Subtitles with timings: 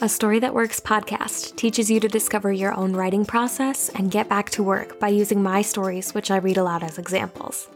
[0.00, 4.28] A Story That Works podcast teaches you to discover your own writing process and get
[4.28, 7.66] back to work by using my stories, which I read aloud as examples.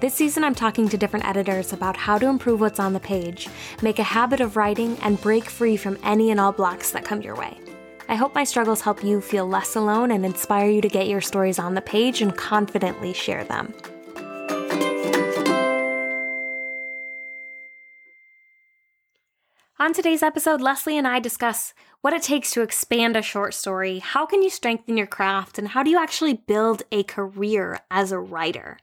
[0.00, 3.50] This season, I'm talking to different editors about how to improve what's on the page,
[3.82, 7.20] make a habit of writing, and break free from any and all blocks that come
[7.20, 7.60] your way.
[8.08, 11.20] I hope my struggles help you feel less alone and inspire you to get your
[11.20, 13.74] stories on the page and confidently share them.
[19.78, 23.98] On today's episode, Leslie and I discuss what it takes to expand a short story,
[23.98, 28.10] how can you strengthen your craft, and how do you actually build a career as
[28.10, 28.78] a writer.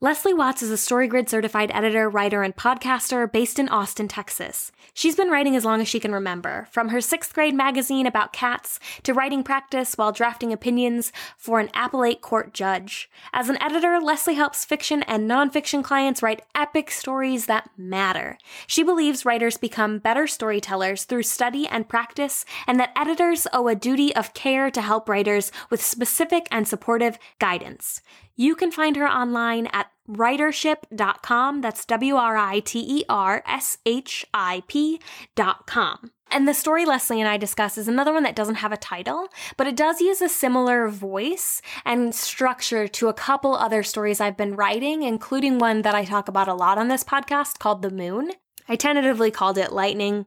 [0.00, 4.70] Leslie Watts is a StoryGrid certified editor, writer, and podcaster based in Austin, Texas.
[4.94, 8.32] She's been writing as long as she can remember, from her sixth grade magazine about
[8.32, 13.10] cats to writing practice while drafting opinions for an appellate court judge.
[13.32, 18.38] As an editor, Leslie helps fiction and nonfiction clients write epic stories that matter.
[18.68, 23.74] She believes writers become better storytellers through study and practice, and that editors owe a
[23.74, 28.00] duty of care to help writers with specific and supportive guidance.
[28.40, 31.60] You can find her online at writership.com.
[31.60, 36.12] That's W R I T E R S H I P.com.
[36.30, 39.26] And the story Leslie and I discuss is another one that doesn't have a title,
[39.56, 44.36] but it does use a similar voice and structure to a couple other stories I've
[44.36, 47.90] been writing, including one that I talk about a lot on this podcast called The
[47.90, 48.30] Moon.
[48.68, 50.26] I tentatively called it Lightning,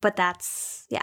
[0.00, 1.02] but that's, yeah,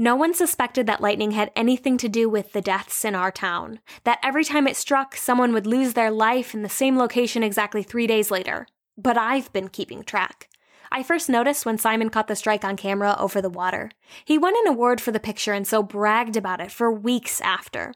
[0.00, 3.80] no one suspected that lightning had anything to do with the deaths in our town,
[4.04, 7.82] that every time it struck, someone would lose their life in the same location exactly
[7.82, 8.66] three days later.
[8.96, 10.48] But I've been keeping track.
[10.90, 13.90] I first noticed when Simon caught the strike on camera over the water.
[14.24, 17.92] He won an award for the picture and so bragged about it for weeks after.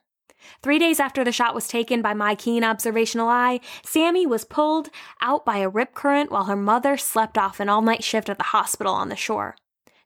[0.63, 4.91] Three days after the shot was taken by my keen observational eye, Sammy was pulled
[5.23, 8.37] out by a rip current while her mother slept off an all night shift at
[8.37, 9.57] the hospital on the shore.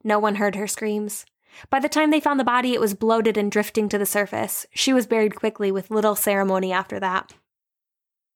[0.04, 1.26] No one heard her screams.
[1.70, 4.66] By the time they found the body, it was bloated and drifting to the surface.
[4.74, 7.32] She was buried quickly with little ceremony after that.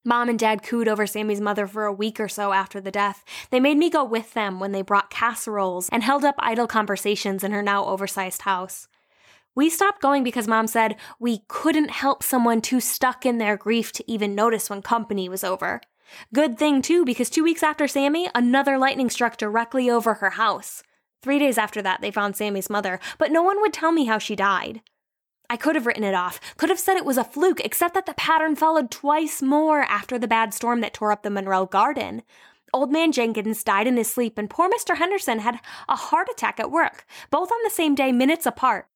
[0.05, 3.25] Mom and Dad cooed over Sammy's mother for a week or so after the death.
[3.51, 7.45] They made me go with them when they brought casseroles and held up idle conversations
[7.45, 8.89] in her now oversized house.
[9.55, 13.93] We stopped going because Mom said we couldn't help someone too stuck in their grief
[13.93, 15.81] to even notice when company was over.
[16.35, 20.83] Good thing, too, because two weeks after Sammy, another lightning struck directly over her house.
[21.23, 24.19] Three days after that, they found Sammy's mother, but no one would tell me how
[24.19, 24.83] she died.
[25.49, 28.07] I could have written it off, could have said it was a fluke, except that
[28.07, 32.23] the pattern followed twice more after the bad storm that tore up the Monroe Garden.
[32.73, 34.97] Old man Jenkins died in his sleep, and poor Mr.
[34.97, 38.87] Henderson had a heart attack at work, both on the same day, minutes apart.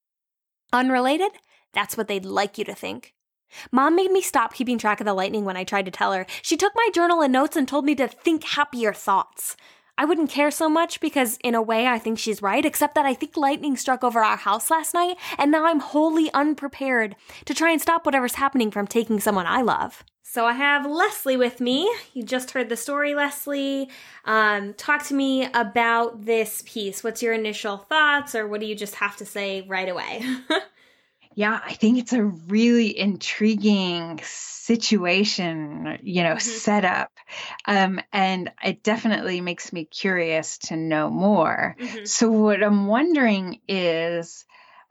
[0.72, 1.32] Unrelated?
[1.75, 3.12] That's what they'd like you to think.
[3.70, 6.26] Mom made me stop keeping track of the lightning when I tried to tell her.
[6.42, 9.56] She took my journal and notes and told me to think happier thoughts.
[9.99, 13.07] I wouldn't care so much because, in a way, I think she's right, except that
[13.07, 17.55] I think lightning struck over our house last night, and now I'm wholly unprepared to
[17.55, 20.05] try and stop whatever's happening from taking someone I love.
[20.23, 21.91] So I have Leslie with me.
[22.12, 23.89] You just heard the story, Leslie.
[24.27, 27.03] Um, talk to me about this piece.
[27.03, 30.23] What's your initial thoughts, or what do you just have to say right away?
[31.36, 36.38] Yeah, I think it's a really intriguing situation, you know, mm-hmm.
[36.38, 37.12] setup.
[37.66, 41.76] Um, and it definitely makes me curious to know more.
[41.78, 42.04] Mm-hmm.
[42.06, 44.47] So, what I'm wondering is,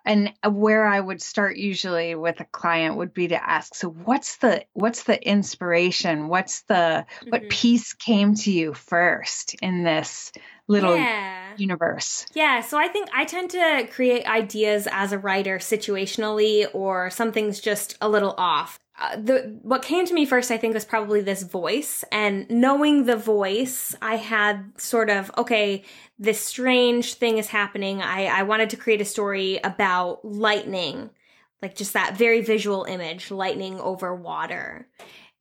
[0.06, 4.38] and where I would start usually with a client would be to ask, so what's
[4.38, 6.28] the what's the inspiration?
[6.28, 7.30] What's the mm-hmm.
[7.30, 10.32] what piece came to you first in this
[10.68, 11.54] little yeah.
[11.58, 12.26] universe.
[12.34, 17.60] Yeah, so I think I tend to create ideas as a writer situationally or something's
[17.60, 18.80] just a little off.
[18.98, 22.06] Uh, the what came to me first I think was probably this voice.
[22.12, 25.84] And knowing the voice I had sort of okay
[26.18, 28.02] this strange thing is happening.
[28.02, 31.10] I I wanted to create a story about lightning
[31.62, 34.88] like just that very visual image lightning over water.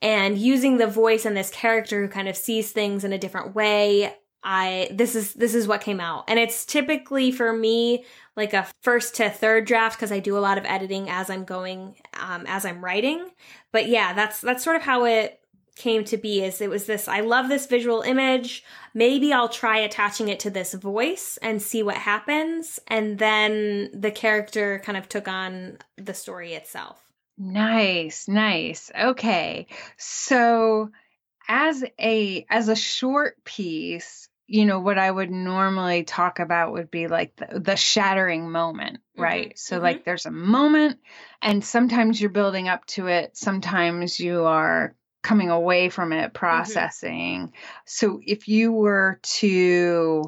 [0.03, 3.55] And using the voice and this character who kind of sees things in a different
[3.55, 6.25] way I this is this is what came out.
[6.29, 8.05] And it's typically for me
[8.37, 11.45] like a first to third draft because I do a lot of editing as I'm
[11.45, 13.31] going um, as I'm writing.
[13.73, 15.41] But yeah, that's that's sort of how it
[15.77, 18.65] came to be is it was this I love this visual image.
[18.93, 24.11] Maybe I'll try attaching it to this voice and see what happens and then the
[24.11, 27.01] character kind of took on the story itself.
[27.37, 28.93] Nice, nice.
[28.99, 29.67] Okay.
[29.97, 30.91] So
[31.49, 36.91] as a as a short piece you know what i would normally talk about would
[36.91, 39.57] be like the, the shattering moment right mm-hmm.
[39.57, 39.85] so mm-hmm.
[39.85, 40.99] like there's a moment
[41.41, 46.33] and sometimes you're building up to it sometimes you are coming away from it mm-hmm.
[46.33, 47.55] processing mm-hmm.
[47.87, 50.25] so if you were to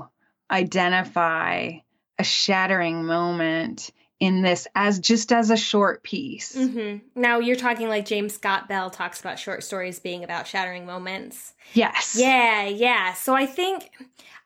[0.51, 1.71] identify
[2.19, 6.57] a shattering moment in this as just as a short piece.
[6.57, 7.21] Mm-hmm.
[7.21, 11.55] Now you're talking like James Scott Bell talks about short stories being about shattering moments.
[11.75, 12.17] Yes.
[12.19, 13.13] Yeah, yeah.
[13.13, 13.91] So I think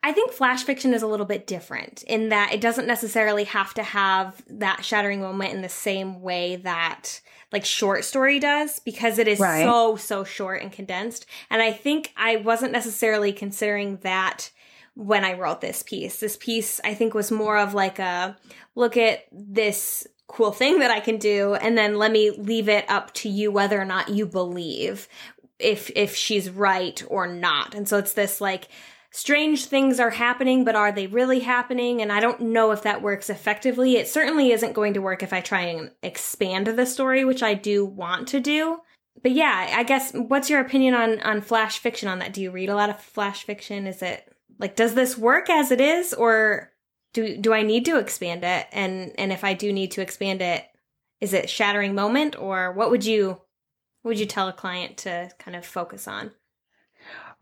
[0.02, 3.74] I think flash fiction is a little bit different in that it doesn't necessarily have
[3.74, 7.20] to have that shattering moment in the same way that
[7.52, 9.62] like short story does because it is right.
[9.62, 11.26] so so short and condensed.
[11.48, 14.50] And I think I wasn't necessarily considering that
[15.00, 16.20] when I wrote this piece.
[16.20, 18.36] This piece, I think, was more of like a
[18.74, 22.84] look at this cool thing that I can do, and then let me leave it
[22.88, 25.08] up to you whether or not you believe
[25.58, 27.74] if if she's right or not.
[27.74, 28.68] And so it's this like
[29.10, 32.02] strange things are happening, but are they really happening?
[32.02, 33.96] And I don't know if that works effectively.
[33.96, 37.54] It certainly isn't going to work if I try and expand the story, which I
[37.54, 38.80] do want to do.
[39.22, 42.34] But yeah, I guess what's your opinion on on flash fiction on that?
[42.34, 43.86] Do you read a lot of flash fiction?
[43.86, 44.29] Is it
[44.60, 46.70] like does this work as it is or
[47.12, 50.42] do do I need to expand it and and if I do need to expand
[50.42, 50.64] it
[51.20, 53.40] is it shattering moment or what would you
[54.02, 56.30] what would you tell a client to kind of focus on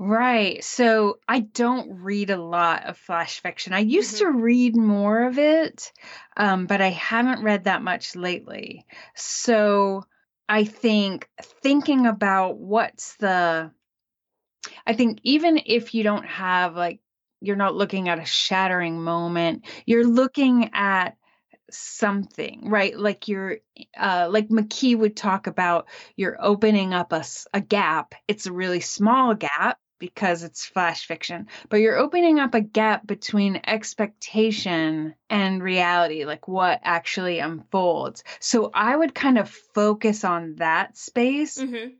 [0.00, 0.62] Right.
[0.62, 3.73] So I don't read a lot of flash fiction.
[3.73, 4.32] I used mm-hmm.
[4.32, 5.93] to read more of it,
[6.37, 8.87] um, but I haven't read that much lately.
[9.17, 10.05] So
[10.49, 11.29] I think
[11.62, 13.73] thinking about what's the,
[14.87, 17.00] I think even if you don't have like
[17.40, 19.64] you're not looking at a shattering moment.
[19.87, 21.17] You're looking at
[21.70, 22.99] something right?
[22.99, 23.58] Like you're
[23.99, 25.87] uh like mckee would talk about
[26.17, 28.14] you're opening up a, a gap.
[28.26, 33.05] It's a really small gap because it's flash fiction but you're opening up a gap
[33.05, 38.23] between expectation and reality like what actually unfolds.
[38.41, 41.94] So i would kind of focus on that space mm-hmm.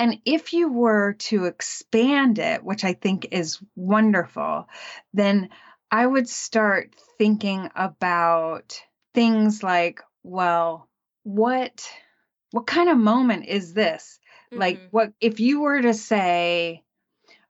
[0.00, 4.66] And if you were to expand it, which I think is wonderful,
[5.12, 5.50] then
[5.90, 8.80] I would start thinking about
[9.12, 10.88] things like, well,
[11.22, 11.86] what
[12.50, 14.18] what kind of moment is this?
[14.50, 14.60] Mm-hmm.
[14.60, 16.82] Like what if you were to say,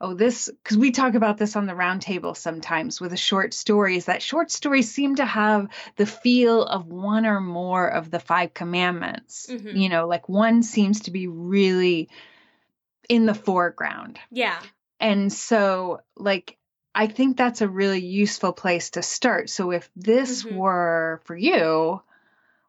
[0.01, 4.07] oh this because we talk about this on the roundtable sometimes with the short stories
[4.07, 8.55] that short stories seem to have the feel of one or more of the five
[8.55, 9.77] commandments mm-hmm.
[9.77, 12.09] you know like one seems to be really
[13.11, 14.21] in the foreground.
[14.31, 14.59] Yeah.
[15.01, 16.57] And so, like,
[16.95, 19.51] I think that's a really useful place to start.
[19.51, 20.57] So, if this mm-hmm.
[20.57, 22.01] were for you,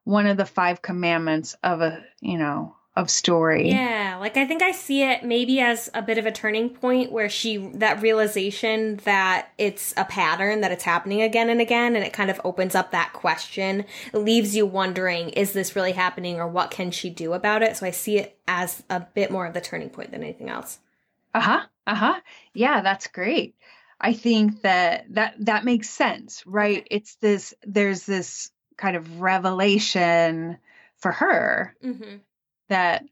[0.04, 3.70] one of the five commandments of a, you know, of story.
[3.70, 7.12] Yeah, like I think I see it maybe as a bit of a turning point
[7.12, 12.04] where she that realization that it's a pattern that it's happening again and again and
[12.04, 13.86] it kind of opens up that question.
[14.14, 17.78] Leaves you wondering is this really happening or what can she do about it?
[17.78, 20.80] So I see it as a bit more of the turning point than anything else.
[21.34, 21.62] Uh-huh.
[21.88, 22.20] Uh-huh.
[22.54, 23.56] Yeah, that's great.
[24.00, 26.86] I think that that that makes sense, right?
[26.92, 30.58] It's this there's this kind of revelation
[30.98, 31.76] for her.
[31.82, 32.18] hmm
[32.72, 33.04] that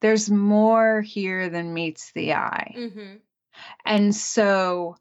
[0.00, 2.74] there's more here than meets the eye.
[2.76, 3.16] Mm-hmm.
[3.84, 4.96] And so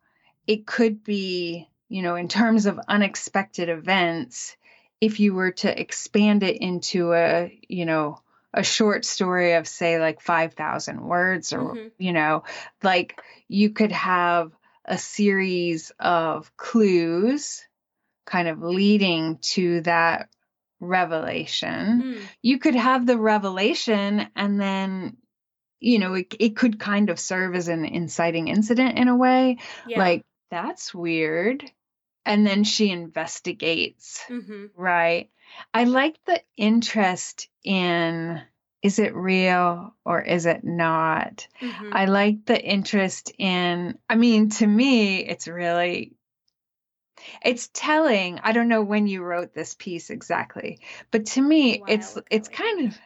[0.47, 4.55] it could be, you know, in terms of unexpected events,
[5.01, 8.21] if you were to expand it into a, you know,
[8.53, 11.87] a short story of say like 5000 words or mm-hmm.
[11.97, 12.45] you know
[12.81, 14.53] like you could have
[14.85, 17.65] a series of clues
[18.25, 20.29] kind of leading to that
[20.85, 22.03] revelation.
[22.03, 22.21] Mm.
[22.41, 25.17] You could have the revelation and then
[25.79, 29.57] you know it, it could kind of serve as an inciting incident in a way
[29.87, 29.99] yeah.
[29.99, 31.63] like that's weird
[32.25, 34.65] and then she investigates mm-hmm.
[34.75, 35.29] right
[35.73, 38.41] i like the interest in
[38.81, 41.89] is it real or is it not mm-hmm.
[41.91, 46.13] i like the interest in i mean to me it's really
[47.43, 48.39] it's telling.
[48.43, 50.79] I don't know when you wrote this piece exactly,
[51.11, 52.97] but to me, it's it's kind of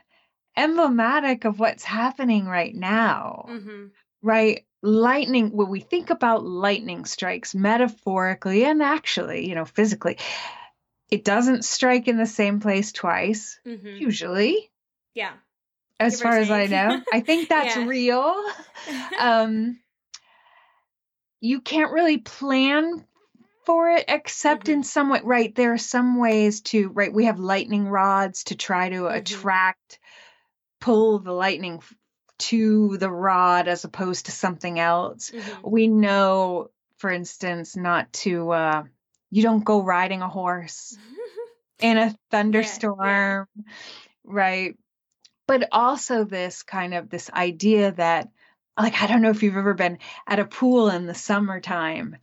[0.56, 3.46] emblematic of what's happening right now.
[3.50, 3.86] Mm-hmm.
[4.22, 4.66] Right?
[4.82, 10.18] Lightning, when we think about lightning strikes metaphorically and actually, you know, physically,
[11.10, 13.88] it doesn't strike in the same place twice, mm-hmm.
[13.88, 14.70] usually.
[15.14, 15.34] Yeah.
[16.00, 18.34] As Give far as I know, I think that's real.
[19.20, 19.80] um,
[21.42, 23.06] you can't really plan
[23.70, 24.80] for it except mm-hmm.
[24.80, 28.56] in some way right there are some ways to right we have lightning rods to
[28.56, 29.16] try to mm-hmm.
[29.16, 30.00] attract
[30.82, 31.80] pull the lightning
[32.40, 35.70] to the rod as opposed to something else mm-hmm.
[35.70, 38.84] we know for instance not to uh
[39.30, 40.98] you don't go riding a horse
[41.80, 42.98] in a thunderstorm
[43.56, 43.74] yeah, yeah.
[44.24, 44.78] right
[45.46, 48.30] but also this kind of this idea that
[48.80, 52.18] like i don't know if you've ever been at a pool in the summertime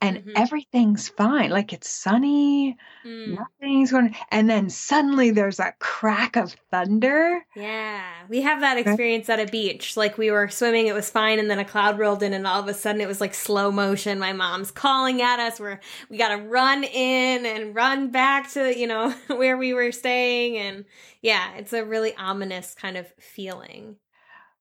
[0.00, 0.30] and mm-hmm.
[0.36, 1.50] everything's fine.
[1.50, 3.38] Like it's sunny, mm.
[3.38, 7.44] nothing's going and then suddenly there's a crack of thunder.
[7.56, 8.02] Yeah.
[8.28, 9.96] We have that experience at a beach.
[9.96, 12.60] Like we were swimming, it was fine, and then a cloud rolled in and all
[12.60, 14.18] of a sudden it was like slow motion.
[14.18, 15.58] My mom's calling at us.
[15.58, 20.56] We're we gotta run in and run back to, you know, where we were staying
[20.58, 20.84] and
[21.22, 23.96] yeah, it's a really ominous kind of feeling.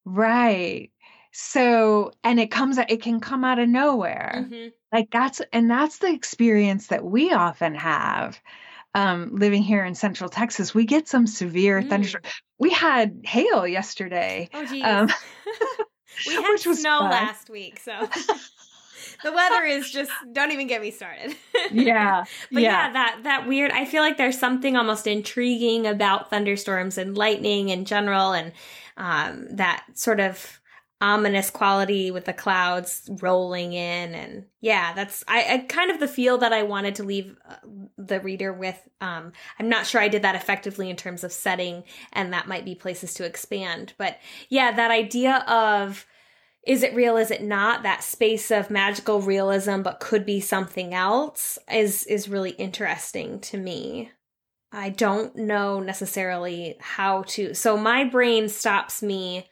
[0.10, 0.92] Right.
[1.40, 4.44] So, and it comes, it can come out of nowhere.
[4.44, 4.70] Mm-hmm.
[4.92, 8.40] Like that's, and that's the experience that we often have.
[8.96, 11.90] Um, living here in Central Texas, we get some severe mm.
[11.90, 12.26] thunderstorms.
[12.58, 14.50] We had hail yesterday.
[14.52, 14.84] Oh, geez.
[14.84, 15.10] Um,
[16.28, 17.12] we had snow fun.
[17.12, 17.92] last week, so
[19.24, 21.36] the weather is just don't even get me started.
[21.72, 22.26] yeah.
[22.52, 22.88] but yeah.
[22.88, 27.70] yeah, that that weird I feel like there's something almost intriguing about thunderstorms and lightning
[27.70, 28.54] in general and
[28.98, 30.60] um, that sort of
[31.00, 36.08] ominous quality with the clouds rolling in and yeah that's I, I, kind of the
[36.08, 37.56] feel that i wanted to leave uh,
[38.00, 41.84] the reader with um i'm not sure i did that effectively in terms of setting
[42.14, 44.18] and that might be places to expand but
[44.50, 46.08] yeah that idea of
[46.68, 47.84] is it real is it not?
[47.84, 53.58] That space of magical realism but could be something else is is really interesting to
[53.58, 54.12] me.
[54.74, 59.48] I don't know necessarily how to so my brain stops me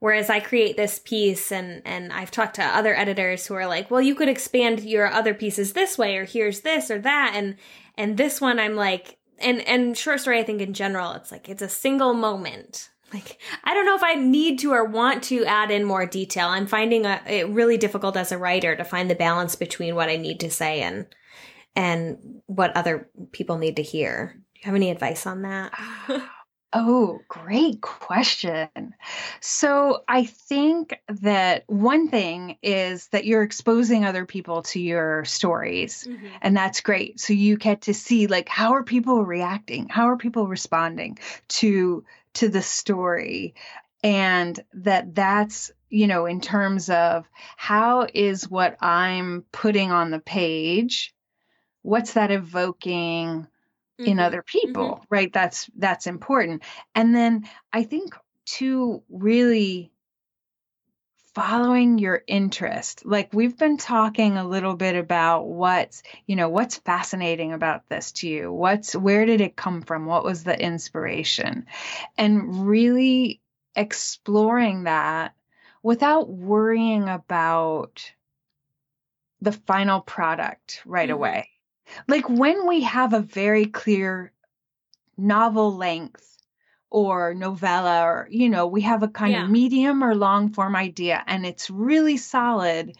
[0.00, 3.90] Whereas I create this piece and and I've talked to other editors who are like,
[3.90, 7.56] "Well, you could expand your other pieces this way or here's this or that." And
[7.96, 11.48] and this one I'm like and and short story I think in general it's like
[11.48, 12.90] it's a single moment.
[13.12, 16.46] Like I don't know if I need to or want to add in more detail.
[16.48, 20.08] I'm finding a, it really difficult as a writer to find the balance between what
[20.08, 21.06] I need to say and
[21.74, 24.34] and what other people need to hear.
[24.54, 25.72] Do you have any advice on that?
[26.74, 28.94] Oh, great question.
[29.40, 36.06] So I think that one thing is that you're exposing other people to your stories,
[36.06, 36.26] mm-hmm.
[36.42, 37.20] and that's great.
[37.20, 39.88] So you get to see like how are people reacting?
[39.88, 43.54] How are people responding to to the story?
[44.04, 50.20] And that that's, you know, in terms of how is what I'm putting on the
[50.20, 51.14] page,
[51.80, 53.46] what's that evoking?
[53.98, 54.10] Mm-hmm.
[54.10, 55.04] in other people mm-hmm.
[55.10, 56.62] right that's that's important
[56.94, 58.14] and then i think
[58.44, 59.90] to really
[61.34, 66.78] following your interest like we've been talking a little bit about what's you know what's
[66.78, 71.66] fascinating about this to you what's where did it come from what was the inspiration
[72.16, 73.40] and really
[73.76, 75.32] exploring that
[75.82, 78.12] without worrying about
[79.40, 81.14] the final product right mm-hmm.
[81.14, 81.48] away
[82.06, 84.32] like when we have a very clear
[85.16, 86.36] novel length
[86.90, 89.44] or novella or you know we have a kind yeah.
[89.44, 92.96] of medium or long form idea and it's really solid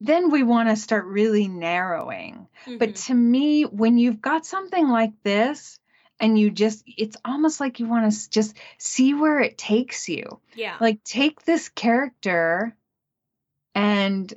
[0.00, 2.78] then we want to start really narrowing mm-hmm.
[2.78, 5.78] but to me when you've got something like this
[6.20, 10.40] and you just it's almost like you want to just see where it takes you
[10.54, 12.76] yeah like take this character
[13.74, 14.32] and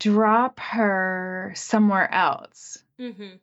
[0.00, 3.36] drop her somewhere else mm-hmm.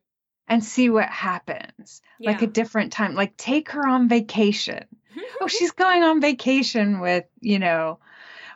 [0.49, 2.01] and see what happens.
[2.19, 2.31] Yeah.
[2.31, 3.15] Like a different time.
[3.15, 4.83] Like take her on vacation.
[5.41, 7.99] oh, she's going on vacation with, you know,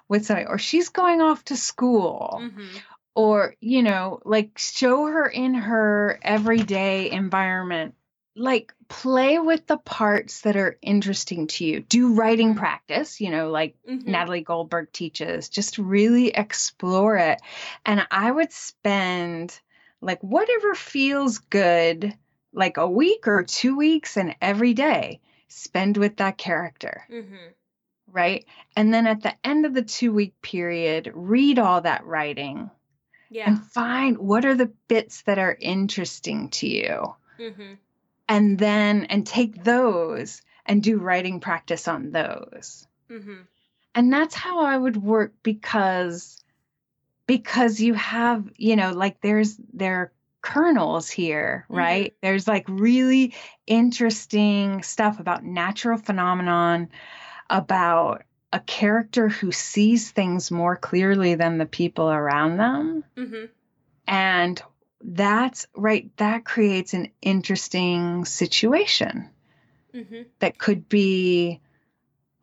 [0.09, 2.41] with somebody, or she's going off to school.
[2.41, 2.77] Mm-hmm.
[3.13, 7.95] Or, you know, like show her in her everyday environment
[8.35, 11.81] like play with the parts that are interesting to you.
[11.81, 12.59] Do writing mm-hmm.
[12.59, 14.09] practice, you know, like mm-hmm.
[14.09, 15.49] Natalie Goldberg teaches.
[15.49, 17.41] Just really explore it.
[17.85, 19.59] And I would spend
[20.01, 22.17] like whatever feels good,
[22.53, 27.03] like a week or two weeks and every day, spend with that character.
[27.11, 27.35] Mm-hmm.
[28.11, 28.45] Right.
[28.75, 32.69] And then at the end of the two week period, read all that writing.
[33.29, 33.47] Yeah.
[33.47, 37.15] And find what are the bits that are interesting to you.
[37.39, 37.73] Mm-hmm.
[38.31, 42.87] And then, and take those and do writing practice on those.
[43.09, 43.41] Mm-hmm.
[43.93, 46.41] And that's how I would work because
[47.27, 50.11] because you have, you know, like there's there are
[50.41, 51.77] kernels here, mm-hmm.
[51.77, 52.05] right?
[52.05, 52.17] Mm-hmm.
[52.21, 53.33] There's like really
[53.67, 56.89] interesting stuff about natural phenomenon,
[57.49, 58.23] about
[58.53, 63.03] a character who sees things more clearly than the people around them.
[63.17, 63.45] Mm-hmm.
[64.07, 64.61] And
[65.03, 69.29] that's right, that creates an interesting situation
[69.93, 70.23] mm-hmm.
[70.39, 71.59] that could be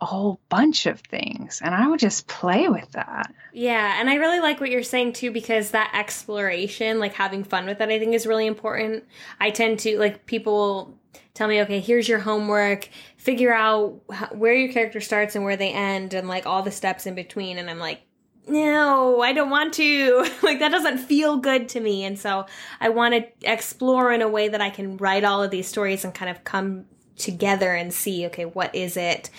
[0.01, 3.33] a whole bunch of things and I would just play with that.
[3.53, 7.67] Yeah, and I really like what you're saying too because that exploration, like having fun
[7.67, 9.05] with it, I think is really important.
[9.41, 10.97] I tend to like people
[11.35, 12.89] tell me, "Okay, here's your homework.
[13.17, 14.01] Figure out
[14.33, 17.59] where your character starts and where they end and like all the steps in between."
[17.59, 18.03] And I'm like,
[18.49, 20.29] no, I don't want to.
[20.43, 22.05] like that doesn't feel good to me.
[22.05, 22.47] And so
[22.81, 26.05] I want to explore in a way that I can write all of these stories
[26.05, 26.87] and kind of come
[27.17, 29.31] together and see, okay, what is it?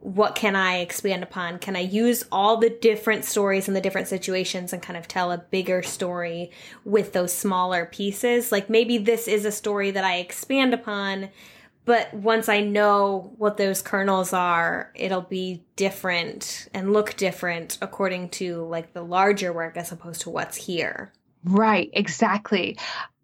[0.00, 1.58] What can I expand upon?
[1.58, 5.32] Can I use all the different stories and the different situations and kind of tell
[5.32, 6.50] a bigger story
[6.84, 8.52] with those smaller pieces?
[8.52, 11.30] Like maybe this is a story that I expand upon
[11.84, 18.30] but once I know what those kernels are, it'll be different and look different according
[18.30, 21.12] to like the larger work as opposed to what's here.
[21.44, 22.78] Right, exactly.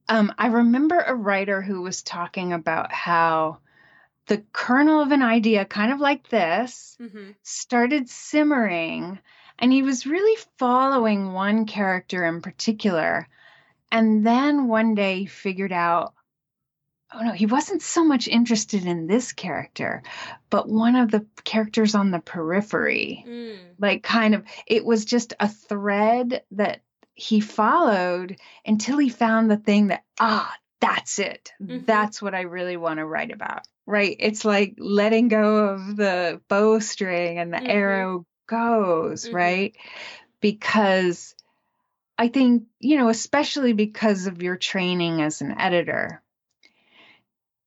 [0.08, 3.58] Um, I remember a writer who was talking about how
[4.26, 7.30] the kernel of an idea, kind of like this, mm-hmm.
[7.42, 9.18] started simmering,
[9.58, 13.26] and he was really following one character in particular.
[13.90, 16.14] And then one day he figured out
[17.12, 20.02] oh no, he wasn't so much interested in this character,
[20.48, 23.24] but one of the characters on the periphery.
[23.26, 23.58] Mm.
[23.78, 26.82] Like, kind of, it was just a thread that
[27.14, 31.52] he followed until he found the thing that, ah, that's it.
[31.60, 31.84] Mm-hmm.
[31.84, 33.62] That's what I really want to write about.
[33.86, 34.16] Right.
[34.18, 37.66] It's like letting go of the bowstring and the mm-hmm.
[37.70, 39.36] arrow goes, mm-hmm.
[39.36, 39.76] right?
[40.40, 41.34] Because
[42.16, 46.22] I think, you know, especially because of your training as an editor,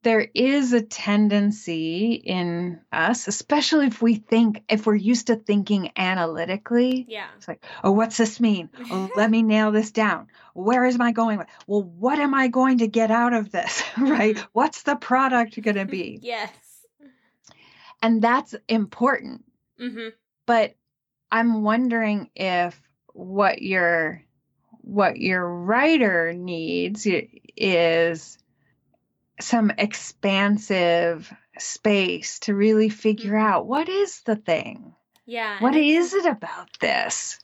[0.04, 5.92] there is a tendency in us, especially if we think, if we're used to thinking
[5.96, 7.06] analytically.
[7.08, 7.28] Yeah.
[7.38, 8.70] It's like, oh, what's this mean?
[8.92, 10.28] oh, let me nail this down.
[10.54, 11.42] Where is my going?
[11.68, 13.82] Well, what am I going to get out of this?
[13.98, 14.38] right?
[14.54, 16.20] What's the product going to be?
[16.22, 16.52] yes.
[18.02, 19.46] And that's important.
[19.80, 20.10] Mm-hmm.
[20.46, 20.76] But
[21.32, 22.80] I'm wondering if
[23.14, 24.22] what your
[24.82, 27.08] what your writer needs
[27.56, 28.38] is
[29.40, 33.46] some expansive space to really figure mm-hmm.
[33.46, 34.94] out what is the thing?
[35.26, 35.60] Yeah.
[35.60, 37.40] What is it about this?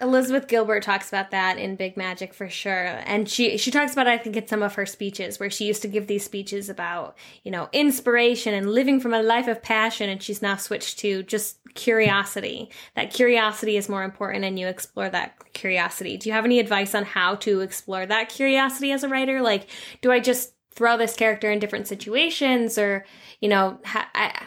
[0.00, 3.00] Elizabeth Gilbert talks about that in Big Magic for sure.
[3.06, 5.82] And she she talks about I think in some of her speeches where she used
[5.82, 10.10] to give these speeches about, you know, inspiration and living from a life of passion
[10.10, 12.70] and she's now switched to just curiosity.
[12.96, 16.16] That curiosity is more important and you explore that curiosity.
[16.16, 19.42] Do you have any advice on how to explore that curiosity as a writer?
[19.42, 19.68] Like
[20.02, 23.04] do I just throw this character in different situations or
[23.40, 24.46] you know ha- I,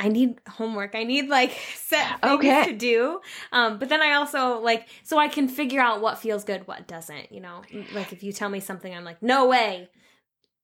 [0.00, 0.94] I need homework.
[0.94, 2.64] I need like set things okay.
[2.64, 3.20] to do.
[3.52, 6.88] Um, but then I also like so I can figure out what feels good, what
[6.88, 7.30] doesn't.
[7.30, 7.62] You know,
[7.92, 9.90] like if you tell me something, I'm like, no way.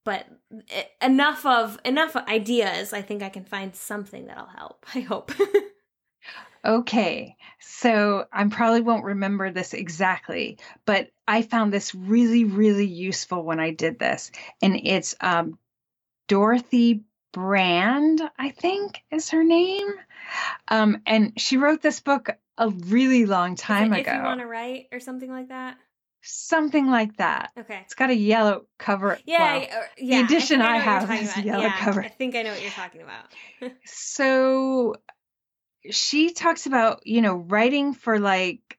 [0.04, 0.26] But
[1.02, 2.92] enough of enough ideas.
[2.92, 4.86] I think I can find something that'll help.
[4.94, 5.32] I hope.
[6.64, 13.42] Okay, so I probably won't remember this exactly, but I found this really, really useful
[13.42, 14.30] when I did this.
[14.62, 15.58] And it's um,
[16.28, 19.88] Dorothy Brand, I think is her name.
[20.68, 24.10] Um, and she wrote this book a really long time ago.
[24.10, 25.76] If you want to write or something like that?
[26.22, 27.52] Something like that.
[27.58, 27.80] Okay.
[27.84, 29.18] It's got a yellow cover.
[29.26, 30.18] Yeah, well, yeah.
[30.18, 32.02] The edition I, I have is yellow yeah, cover.
[32.02, 33.72] I think I know what you're talking about.
[33.84, 34.96] so
[35.90, 38.78] she talks about, you know, writing for like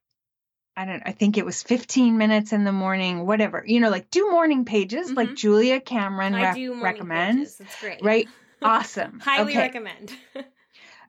[0.77, 3.63] I don't I think it was 15 minutes in the morning, whatever.
[3.65, 5.17] You know, like do morning pages mm-hmm.
[5.17, 7.55] like Julia Cameron I re- do recommends.
[7.55, 7.61] Pages.
[7.61, 8.03] It's great.
[8.03, 8.27] Right?
[8.59, 9.19] Awesome.
[9.19, 9.59] Highly okay.
[9.59, 10.11] recommend.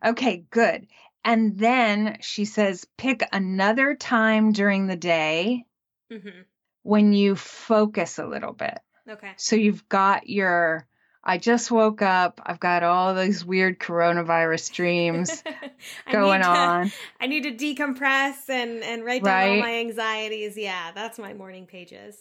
[0.05, 0.87] okay, good.
[1.25, 5.65] And then she says pick another time during the day
[6.13, 6.43] mm-hmm.
[6.83, 8.79] when you focus a little bit.
[9.09, 9.33] Okay.
[9.39, 10.87] So you've got your
[11.29, 12.41] I just woke up.
[12.47, 15.45] I've got all these weird coronavirus dreams
[16.11, 16.93] going to, on.
[17.21, 19.51] I need to decompress and and write down right?
[19.51, 20.57] all my anxieties.
[20.57, 22.17] Yeah, that's my morning pages.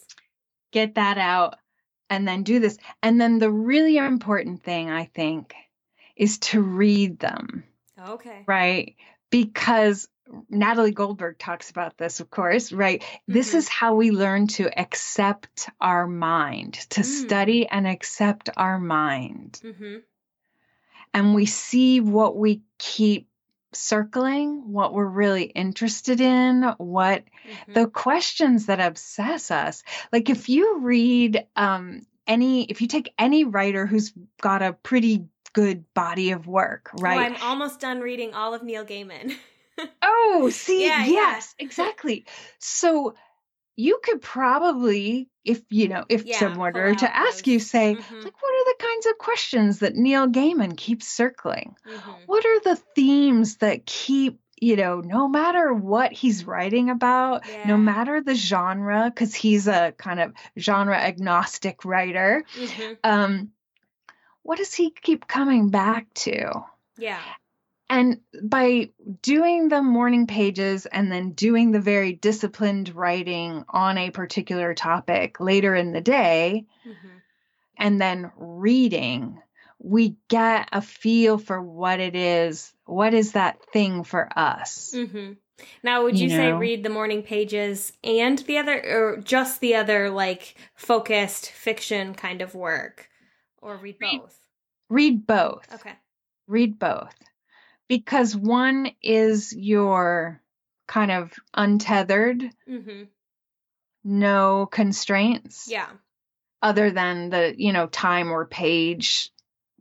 [0.72, 1.56] Get that out
[2.10, 2.76] and then do this.
[3.02, 5.54] And then the really important thing I think
[6.14, 7.64] is to read them.
[7.98, 8.44] Okay.
[8.46, 8.96] Right?
[9.30, 10.06] Because
[10.50, 13.00] Natalie Goldberg talks about this, of course, right?
[13.00, 13.32] Mm-hmm.
[13.32, 17.04] This is how we learn to accept our mind, to mm.
[17.04, 19.60] study and accept our mind.
[19.64, 19.96] Mm-hmm.
[21.14, 23.28] And we see what we keep
[23.72, 27.72] circling, what we're really interested in, what mm-hmm.
[27.72, 29.82] the questions that obsess us.
[30.12, 35.26] Like if you read um, any, if you take any writer who's got a pretty
[35.52, 37.18] good body of work, right?
[37.18, 39.34] Oh, I'm almost done reading all of Neil Gaiman.
[40.02, 41.64] oh, see, yeah, yes, yeah.
[41.64, 42.26] exactly.
[42.58, 43.14] So
[43.76, 48.14] you could probably, if you know, if yeah, someone were to ask you, say, mm-hmm.
[48.14, 51.76] like, what are the kinds of questions that Neil Gaiman keeps circling?
[51.88, 52.10] Mm-hmm.
[52.26, 57.68] What are the themes that keep you know, no matter what he's writing about, yeah.
[57.68, 62.94] no matter the genre, because he's a kind of genre agnostic writer, mm-hmm.
[63.04, 63.50] um,
[64.42, 66.50] what does he keep coming back to?
[66.96, 67.20] Yeah.
[67.90, 68.90] And by
[69.22, 75.40] doing the morning pages and then doing the very disciplined writing on a particular topic
[75.40, 77.08] later in the day, mm-hmm.
[77.78, 79.40] and then reading,
[79.78, 82.72] we get a feel for what it is.
[82.84, 84.92] What is that thing for us?
[84.94, 85.32] Mm-hmm.
[85.82, 86.42] Now, would you, you know?
[86.42, 92.14] say read the morning pages and the other, or just the other like focused fiction
[92.14, 93.08] kind of work,
[93.62, 94.38] or read, read both?
[94.90, 95.74] Read both.
[95.74, 95.94] Okay.
[96.46, 97.14] Read both
[97.88, 100.42] because one is your
[100.86, 103.04] kind of untethered, mm-hmm.
[104.04, 105.66] no constraints.
[105.70, 105.88] Yeah.
[106.60, 109.30] Other than the, you know, time or page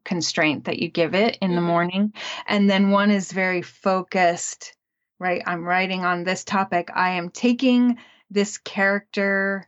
[0.05, 1.55] constraint that you give it in mm-hmm.
[1.55, 2.13] the morning.
[2.45, 4.73] And then one is very focused,
[5.19, 5.41] right?
[5.45, 6.89] I'm writing on this topic.
[6.93, 7.97] I am taking
[8.29, 9.67] this character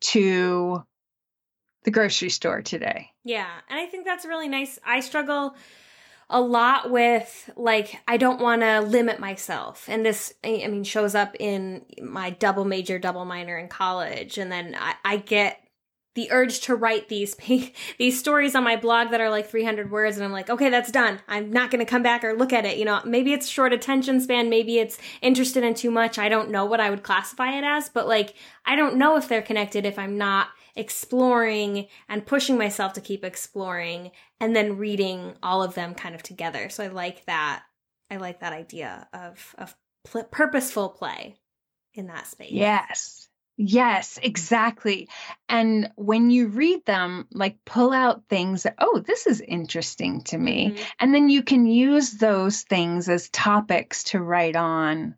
[0.00, 0.84] to
[1.84, 3.10] the grocery store today.
[3.24, 3.48] Yeah.
[3.68, 4.78] And I think that's really nice.
[4.84, 5.54] I struggle
[6.30, 11.14] a lot with like I don't want to limit myself, and this I mean shows
[11.14, 15.60] up in my double major, double minor in college, and then I, I get
[16.14, 17.34] the urge to write these
[17.98, 20.90] these stories on my blog that are like 300 words and I'm like, okay, that's
[20.90, 21.20] done.
[21.28, 22.78] I'm not going to come back or look at it.
[22.78, 26.18] You know, maybe it's short attention span, maybe it's interested in too much.
[26.18, 28.34] I don't know what I would classify it as, but like
[28.64, 33.24] I don't know if they're connected if I'm not exploring and pushing myself to keep
[33.24, 34.10] exploring
[34.40, 36.68] and then reading all of them kind of together.
[36.68, 37.62] So I like that.
[38.10, 41.36] I like that idea of of pl- purposeful play
[41.94, 42.52] in that space.
[42.52, 43.28] Yes.
[43.56, 45.08] Yes, exactly.
[45.48, 50.36] And when you read them, like pull out things that, oh, this is interesting to
[50.36, 50.70] me.
[50.70, 50.82] Mm-hmm.
[50.98, 55.14] And then you can use those things as topics to write on,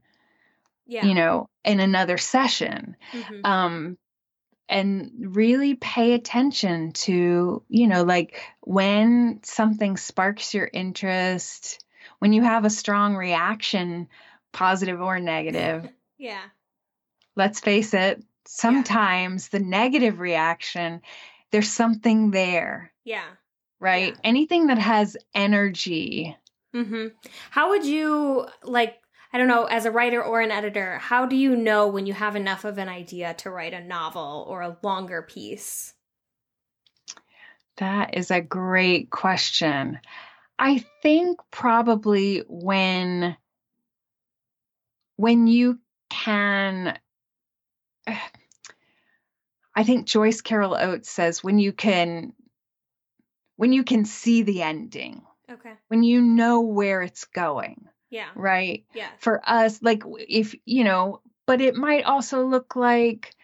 [0.87, 1.07] yeah.
[1.07, 2.97] you know, in another session.
[3.13, 3.47] Mm-hmm.
[3.47, 3.99] Um,
[4.69, 11.85] and really pay attention to, you know, like when something sparks your interest,
[12.19, 14.09] when you have a strong reaction,
[14.53, 15.89] positive or negative.
[16.19, 16.43] yeah.
[17.37, 19.59] Let's face it, sometimes yeah.
[19.59, 21.03] the negative reaction,
[21.53, 22.93] there's something there.
[23.05, 23.27] Yeah.
[23.79, 24.15] Right?
[24.15, 24.21] Yeah.
[24.25, 26.37] Anything that has energy.
[26.75, 27.09] Mm-hmm.
[27.51, 28.97] How would you like
[29.37, 32.15] I don't know, as a writer or an editor, how do you know when you
[32.15, 35.93] have enough of an idea to write a novel or a longer piece?
[37.77, 40.01] That is a great question.
[40.59, 43.37] I think probably when
[45.17, 46.99] when you can
[48.07, 52.33] I think Joyce Carol Oates says when you can
[53.57, 55.21] when you can see the ending.
[55.51, 55.75] Okay.
[55.89, 57.87] When you know where it's going.
[58.11, 58.29] Yeah.
[58.35, 58.85] Right?
[58.95, 59.09] Yeah.
[59.19, 63.35] For us, like if, you know, but it might also look like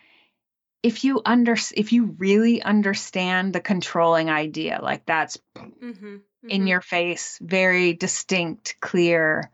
[0.82, 6.48] if you under if you really understand the controlling idea, like that's mm-hmm, mm-hmm.
[6.48, 9.50] in your face, very distinct, clear,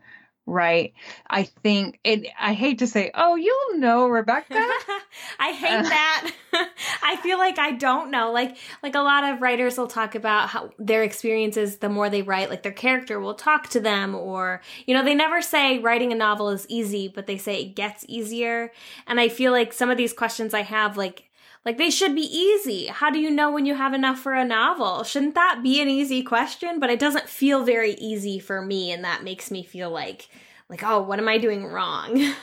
[0.49, 0.93] right?
[1.29, 4.53] I think it, I hate to say, oh, you'll know, Rebecca.
[5.39, 6.31] I hate uh, that.
[7.03, 8.31] I feel like I don't know.
[8.31, 12.21] Like, like a lot of writers will talk about how their experiences, the more they
[12.21, 16.11] write, like their character will talk to them or, you know, they never say writing
[16.11, 18.71] a novel is easy, but they say it gets easier.
[19.07, 21.28] And I feel like some of these questions I have, like,
[21.65, 22.87] like they should be easy.
[22.87, 25.03] How do you know when you have enough for a novel?
[25.03, 26.79] Shouldn't that be an easy question?
[26.79, 30.29] But it doesn't feel very easy for me and that makes me feel like
[30.69, 32.33] like, oh, what am I doing wrong?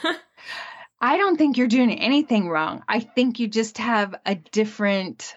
[1.01, 2.83] I don't think you're doing anything wrong.
[2.89, 5.37] I think you just have a different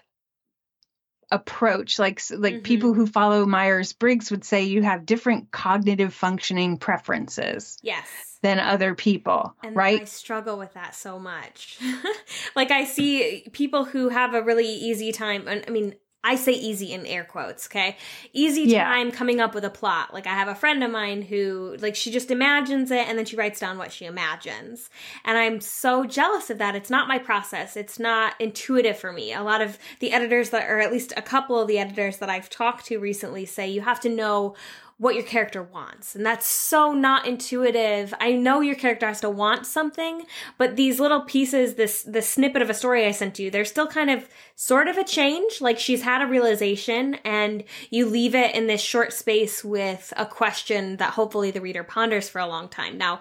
[1.30, 2.62] approach like like mm-hmm.
[2.62, 7.78] people who follow Myers-Briggs would say you have different cognitive functioning preferences.
[7.82, 8.06] Yes
[8.42, 10.00] than other people, and right?
[10.00, 11.78] I struggle with that so much.
[12.56, 16.52] like I see people who have a really easy time and I mean I say
[16.52, 17.96] easy in air quotes, okay?
[18.34, 18.84] Easy yeah.
[18.84, 20.12] time coming up with a plot.
[20.12, 23.24] Like I have a friend of mine who like she just imagines it and then
[23.24, 24.90] she writes down what she imagines.
[25.24, 26.76] And I'm so jealous of that.
[26.76, 27.74] It's not my process.
[27.74, 29.32] It's not intuitive for me.
[29.32, 32.28] A lot of the editors that or at least a couple of the editors that
[32.28, 34.54] I've talked to recently say you have to know
[35.00, 36.14] what your character wants.
[36.14, 38.12] And that's so not intuitive.
[38.20, 40.26] I know your character has to want something,
[40.58, 43.86] but these little pieces, this the snippet of a story I sent you, there's still
[43.86, 45.62] kind of sort of a change.
[45.62, 50.26] Like she's had a realization and you leave it in this short space with a
[50.26, 52.98] question that hopefully the reader ponders for a long time.
[52.98, 53.20] Now,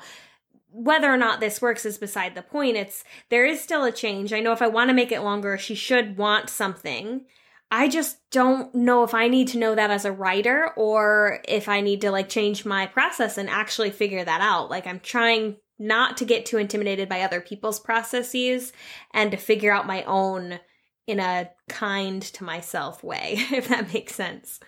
[0.72, 2.76] whether or not this works is beside the point.
[2.76, 4.34] It's there is still a change.
[4.34, 7.22] I know if I want to make it longer, she should want something
[7.72, 11.70] I just don't know if I need to know that as a writer or if
[11.70, 14.70] I need to like change my process and actually figure that out.
[14.70, 18.74] Like I'm trying not to get too intimidated by other people's processes
[19.14, 20.60] and to figure out my own
[21.08, 24.60] in a kind to myself way, if that makes sense.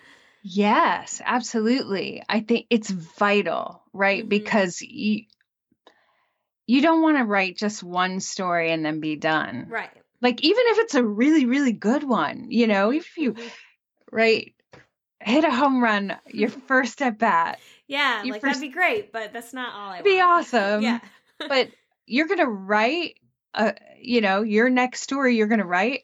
[0.42, 2.22] Yes, absolutely.
[2.28, 4.24] I think it's vital, right?
[4.24, 4.28] Mhm.
[4.28, 5.24] Because you
[6.66, 9.66] you don't want to write just one story and then be done.
[9.68, 9.90] Right.
[10.22, 13.50] Like even if it's a really really good one, you know, if you Mhm.
[14.10, 14.54] right
[15.20, 19.32] hit a home run your first at bat, Yeah, like first- that'd be great, but
[19.32, 20.82] that's not all I be awesome.
[20.82, 21.00] yeah.
[21.38, 21.68] but
[22.06, 23.18] you're going to write
[23.54, 26.02] a you know, your next story you're going to write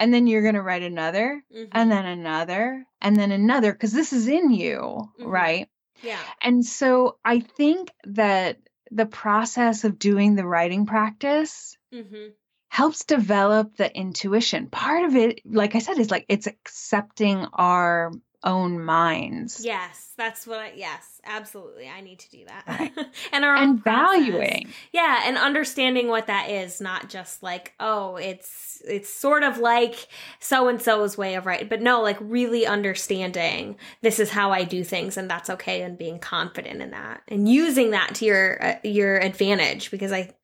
[0.00, 1.68] and then you're going to write another Mhm.
[1.72, 5.26] and then another and then another because this is in you, Mhm.
[5.26, 5.68] right?
[6.02, 6.20] yeah.
[6.42, 8.58] And so I think that
[8.90, 12.28] the process of doing the writing practice hmm
[12.76, 14.66] helps develop the intuition.
[14.66, 18.12] Part of it, like I said, is like it's accepting our
[18.46, 21.88] own minds Yes, that's what I, yes, absolutely.
[21.88, 22.64] I need to do that.
[22.66, 22.92] Right.
[23.32, 24.20] and our own and process.
[24.20, 24.68] valuing.
[24.92, 30.08] Yeah, and understanding what that is, not just like, oh, it's it's sort of like
[30.38, 34.64] so and so's way of writing, but no, like really understanding this is how I
[34.64, 38.64] do things, and that's okay, and being confident in that, and using that to your
[38.64, 40.34] uh, your advantage, because I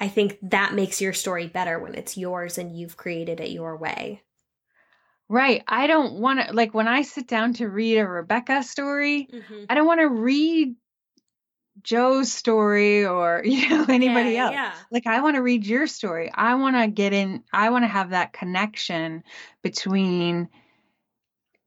[0.00, 3.76] I think that makes your story better when it's yours and you've created it your
[3.76, 4.22] way.
[5.28, 5.62] Right.
[5.68, 9.64] I don't want to, like, when I sit down to read a Rebecca story, Mm-hmm.
[9.68, 10.74] I don't want to read
[11.82, 14.52] Joe's story or, you know, anybody yeah, else.
[14.52, 14.72] Yeah.
[14.90, 16.30] Like, I want to read your story.
[16.32, 19.22] I want to get in, I want to have that connection
[19.62, 20.48] between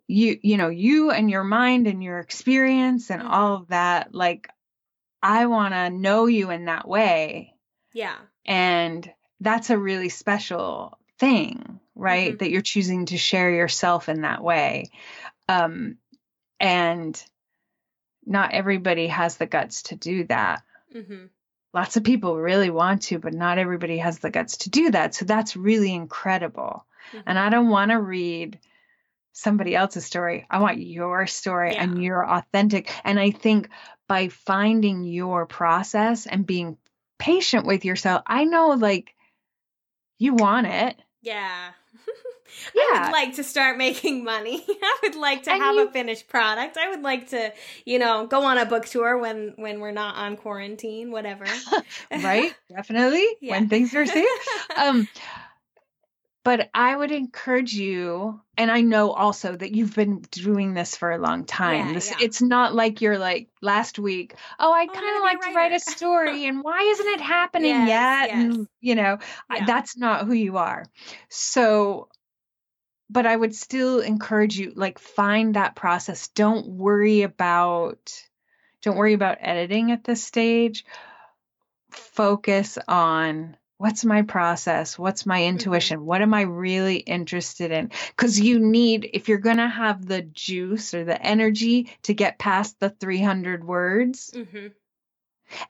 [0.07, 3.29] you, you know, you and your mind and your experience and Mhm.
[3.29, 4.13] all of that.
[4.13, 4.49] Like,
[5.23, 7.55] I want to know you in that way.
[7.93, 8.17] Yeah.
[8.45, 12.33] And that's a really special thing, right?
[12.33, 12.39] Mhm.
[12.39, 14.89] That you're choosing to share yourself in that way.
[15.47, 15.97] Um,
[16.59, 17.23] and
[18.25, 20.63] not everybody has the guts to do that.
[20.95, 21.25] Mm-hmm.
[21.73, 25.15] Lots of people really want to, but not everybody has the guts to do that.
[25.15, 26.85] So that's really incredible.
[27.13, 27.23] Mhm.
[27.27, 28.59] And I don't want to read
[29.33, 30.45] somebody else's story.
[30.49, 31.83] I want your story Yeah.
[31.83, 32.91] and your authentic.
[33.05, 33.69] And I think
[34.07, 36.77] by finding your process and being
[37.17, 39.15] patient with yourself, I know like
[40.17, 40.99] you want it.
[41.21, 41.71] Yeah.
[42.75, 44.65] I would like to start making money.
[44.83, 46.77] I would like to And have you- a finished product.
[46.77, 47.53] I would like to,
[47.85, 51.45] you know, go on a book tour when when we're not on quarantine, whatever.
[52.11, 52.53] right?
[52.69, 53.53] Definitely Yeah.
[53.53, 54.27] when things are safe.
[54.75, 55.07] um
[56.43, 61.11] but I would encourage you and I know also that you've been doing this for
[61.11, 61.87] a long time.
[61.87, 62.17] Yeah, this yeah.
[62.21, 65.53] it's not like you're like last week, oh, I oh, I'm kind of like to
[65.53, 68.29] write a story and why isn't it happening Yes, yet?
[68.29, 68.33] yes.
[68.33, 70.85] And you know, I- that's not who you are.
[71.29, 72.09] So
[73.11, 76.29] but I would still encourage you like find that process.
[76.29, 78.23] Don't worry about
[78.81, 80.85] don't worry about editing at this stage.
[81.91, 84.97] Focus on what's my process?
[84.99, 86.05] What's my intuition?
[86.05, 87.89] What am I really interested in?
[88.15, 92.37] Cuz you need if you're going to have the juice or the energy to get
[92.37, 94.31] past the 300 words.
[94.35, 94.67] hmm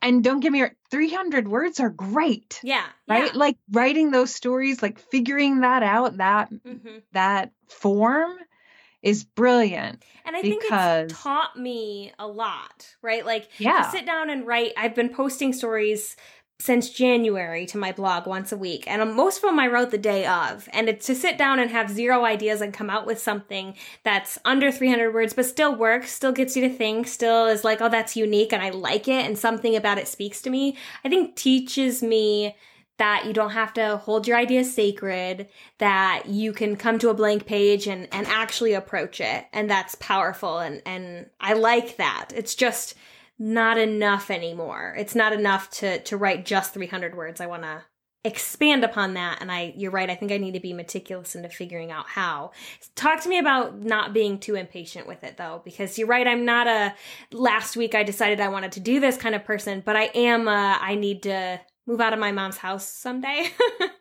[0.02, 2.60] And don't get me wrong, 300 words are great.
[2.64, 2.86] Yeah.
[3.08, 3.34] Right?
[3.34, 6.74] Like writing those stories, like figuring that out, that Yeah.
[6.74, 8.38] hmm that form
[9.02, 10.04] is brilliant.
[10.26, 13.26] And I think Because- it's taught me a lot, right?
[13.26, 13.82] Like Yeah.
[13.84, 14.74] to sit down and write.
[14.78, 16.16] I've been posting stories
[16.62, 19.98] since January to my blog once a week, and most of them I wrote the
[19.98, 20.70] day of.
[20.72, 24.38] And it's to sit down and have zero ideas and come out with something that's
[24.46, 27.90] under 300 words, but still works, still gets you to think, still is like, oh,
[27.90, 30.78] that's unique and I like it, and something about it speaks to me.
[31.04, 32.56] I think teaches me
[32.98, 35.48] that you don't have to hold your ideas sacred,
[35.80, 39.48] that you can come to a blank page and, and actually approach it.
[39.52, 40.60] And that's powerful.
[40.60, 42.30] And, and I like that.
[42.36, 42.94] It's just
[43.42, 44.94] not enough anymore.
[45.00, 47.42] It's not enough to, to write just 300 words.
[47.42, 47.82] I want to
[48.24, 49.40] expand upon that.
[49.42, 50.12] And I, you're right.
[50.12, 52.52] I think I need to be meticulous into figuring out how.
[52.96, 56.28] Talk to me about not being too impatient with it though, because you're right.
[56.28, 56.94] I'm not a
[57.32, 60.48] last week I decided I wanted to do this kind of person, but I am,
[60.48, 63.50] uh, I need to move out of my mom's house someday.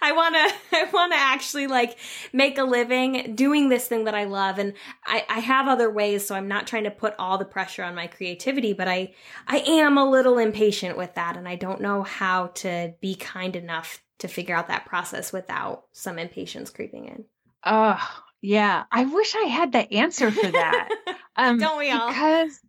[0.00, 1.98] I want to I want to actually like
[2.32, 4.74] make a living doing this thing that I love and
[5.06, 7.94] I I have other ways so I'm not trying to put all the pressure on
[7.94, 9.14] my creativity but I
[9.46, 13.56] I am a little impatient with that and I don't know how to be kind
[13.56, 17.24] enough to figure out that process without some impatience creeping in.
[17.64, 18.84] Oh, yeah.
[18.90, 20.88] I wish I had the answer for that.
[21.40, 22.08] Um, Don't we all?
[22.08, 22.60] Because,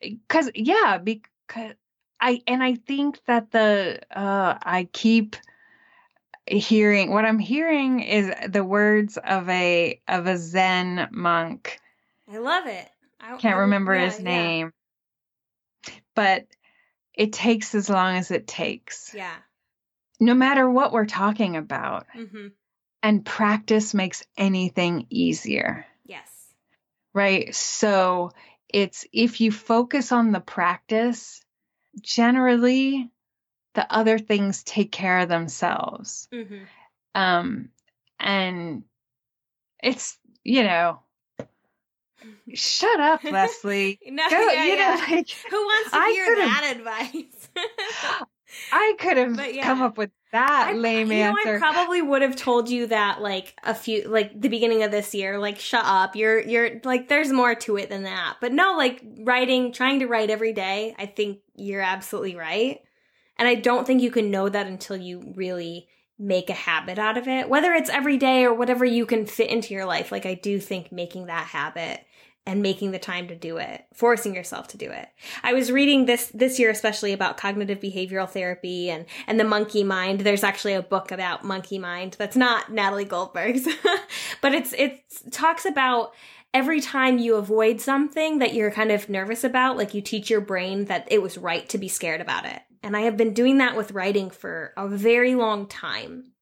[0.00, 1.74] because yeah, because
[2.18, 5.36] I and I think that the uh, I keep
[6.58, 11.78] hearing what I'm hearing is the words of a of a Zen monk.
[12.30, 12.88] I love it.
[13.20, 14.24] I Can't I- remember yeah, his yeah.
[14.24, 14.72] name,
[16.14, 16.46] but
[17.14, 19.36] it takes as long as it takes, Yeah.
[20.18, 22.06] no matter what we're talking about.
[22.14, 22.52] Mhm.
[23.02, 25.86] And practice makes anything easier.
[26.04, 26.28] Yes.
[27.14, 27.54] right?
[27.54, 28.30] So
[28.68, 31.42] it's if you focus on the practice,
[32.00, 33.10] generally
[33.74, 36.28] the other things take care of themselves.
[36.32, 36.64] Mm-hmm.
[37.14, 37.68] Um,
[38.18, 38.84] and
[39.82, 41.00] it's, you know,
[42.54, 43.98] shut up, Leslie.
[44.06, 44.94] no, Go, yeah, you yeah.
[44.94, 47.48] Know, like, Who wants to I hear that advice?
[48.72, 49.62] I could have yeah.
[49.62, 51.58] come up with that I, lame you answer.
[51.58, 54.90] Know, I probably would have told you that like a few like the beginning of
[54.90, 56.16] this year, like shut up.
[56.16, 58.36] You're you're like there's more to it than that.
[58.40, 62.80] But no, like writing, trying to write every day, I think you're absolutely right.
[63.40, 67.16] And I don't think you can know that until you really make a habit out
[67.16, 67.48] of it.
[67.48, 70.12] Whether it's every day or whatever you can fit into your life.
[70.12, 72.04] Like I do think making that habit
[72.46, 75.08] and making the time to do it, forcing yourself to do it.
[75.42, 79.84] I was reading this this year especially about cognitive behavioral therapy and and the monkey
[79.84, 80.20] mind.
[80.20, 83.66] There's actually a book about monkey mind that's not Natalie Goldberg's,
[84.42, 86.12] but it's it talks about
[86.52, 90.40] every time you avoid something that you're kind of nervous about, like you teach your
[90.42, 92.60] brain that it was right to be scared about it.
[92.82, 96.32] And I have been doing that with writing for a very long time.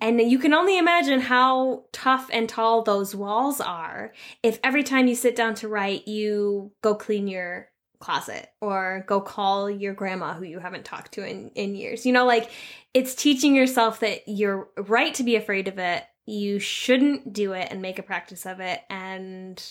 [0.00, 5.06] And you can only imagine how tough and tall those walls are if every time
[5.06, 10.34] you sit down to write, you go clean your closet or go call your grandma
[10.34, 12.04] who you haven't talked to in, in years.
[12.04, 12.50] You know, like
[12.92, 16.04] it's teaching yourself that you're right to be afraid of it.
[16.26, 18.82] You shouldn't do it and make a practice of it.
[18.90, 19.62] And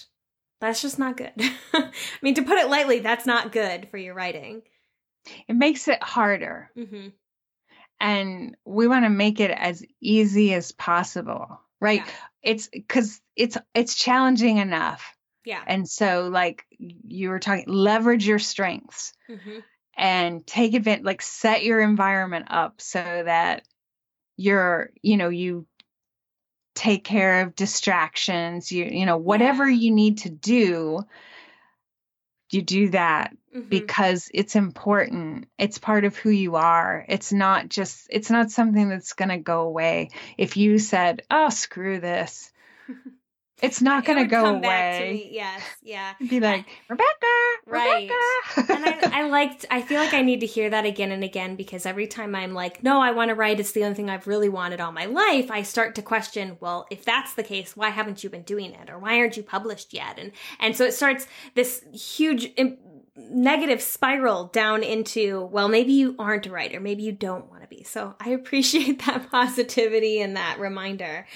[0.60, 1.34] that's just not good.
[1.74, 1.92] I
[2.24, 4.64] mean, to put it lightly, that's not good for your writing.
[5.48, 6.70] It makes it harder.
[6.78, 7.10] Mm-hmm
[8.04, 12.12] and we want to make it as easy as possible right yeah.
[12.44, 18.40] it's because it's it's challenging enough yeah and so like you were talking leverage your
[18.40, 19.60] strengths mm-hmm.
[19.98, 23.64] and take advantage like set your environment up so that
[24.36, 25.66] you're you know you
[26.76, 29.80] take care of distractions you you know whatever yeah.
[29.80, 31.00] you need to do
[32.54, 33.68] you do that mm-hmm.
[33.68, 35.48] because it's important.
[35.58, 37.06] It's part of who you are.
[37.10, 40.12] It's not just, it's not something that's going to go away.
[40.38, 42.53] If you said, oh, screw this,
[43.64, 45.30] it's not going to go away.
[45.32, 46.14] Yes, yeah.
[46.30, 47.08] Be like Rebecca,
[47.66, 48.10] right?
[48.58, 48.74] Rebecca.
[48.74, 49.66] and I, I liked.
[49.72, 52.54] I feel like I need to hear that again and again because every time I'm
[52.54, 53.60] like, no, I want to write.
[53.60, 55.50] It's the only thing I've really wanted all my life.
[55.50, 56.58] I start to question.
[56.60, 59.44] Well, if that's the case, why haven't you been doing it, or why aren't you
[59.44, 60.20] published yet?
[60.20, 62.52] And and so it starts this huge.
[62.58, 62.80] Imp-
[63.16, 67.68] negative spiral down into well maybe you aren't a writer maybe you don't want to
[67.68, 71.28] be so i appreciate that positivity and that reminder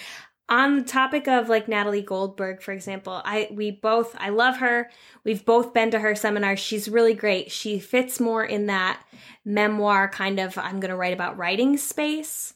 [0.49, 4.89] on the topic of like Natalie Goldberg, for example, I we both I love her.
[5.23, 6.59] We've both been to her seminars.
[6.59, 7.51] She's really great.
[7.51, 9.01] She fits more in that
[9.43, 12.53] memoir kind of I'm going to write about writing space.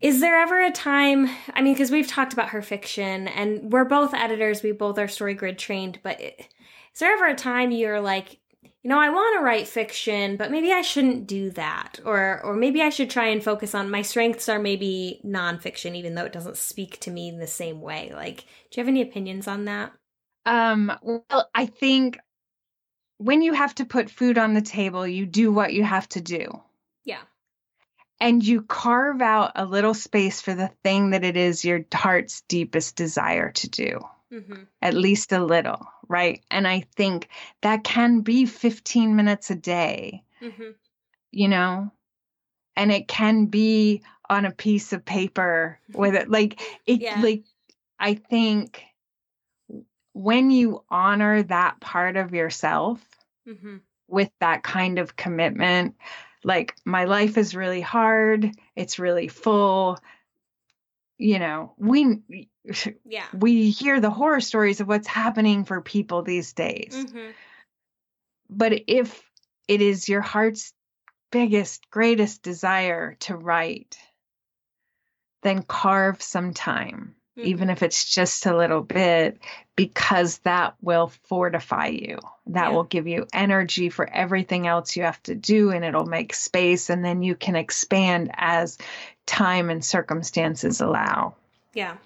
[0.00, 3.84] Is there ever a time, I mean because we've talked about her fiction and we're
[3.84, 8.38] both editors, we both are StoryGrid trained, but is there ever a time you're like
[8.84, 12.00] you know, I want to write fiction, but maybe I shouldn't do that.
[12.04, 16.14] Or or maybe I should try and focus on my strengths are maybe nonfiction, even
[16.14, 18.12] though it doesn't speak to me in the same way.
[18.14, 18.44] Like, do
[18.78, 19.92] you have any opinions on that?
[20.44, 22.18] Um, well, I think
[23.16, 26.20] when you have to put food on the table, you do what you have to
[26.20, 26.60] do.
[27.04, 27.22] Yeah.
[28.20, 32.42] And you carve out a little space for the thing that it is your heart's
[32.48, 34.00] deepest desire to do
[34.32, 34.62] mm-hmm.
[34.82, 36.42] at least a little, right?
[36.50, 37.28] And I think
[37.62, 40.70] that can be 15 minutes a day, mm-hmm.
[41.30, 41.90] you know,
[42.76, 46.30] and it can be on a piece of paper with it.
[46.30, 47.20] Like, it, yeah.
[47.20, 47.44] like,
[47.98, 48.82] I think
[50.12, 53.04] when you honor that part of yourself
[53.48, 53.76] mm-hmm.
[54.08, 55.96] with that kind of commitment,
[56.42, 59.98] like, my life is really hard, it's really full
[61.18, 62.18] you know we
[63.04, 67.30] yeah we hear the horror stories of what's happening for people these days mm-hmm.
[68.50, 69.22] but if
[69.68, 70.72] it is your heart's
[71.30, 73.96] biggest greatest desire to write
[75.42, 77.48] then carve some time mm-hmm.
[77.48, 79.38] even if it's just a little bit
[79.76, 82.70] because that will fortify you that yeah.
[82.70, 86.88] will give you energy for everything else you have to do and it'll make space
[86.88, 88.78] and then you can expand as
[89.26, 91.34] time and circumstances allow
[91.74, 91.96] yeah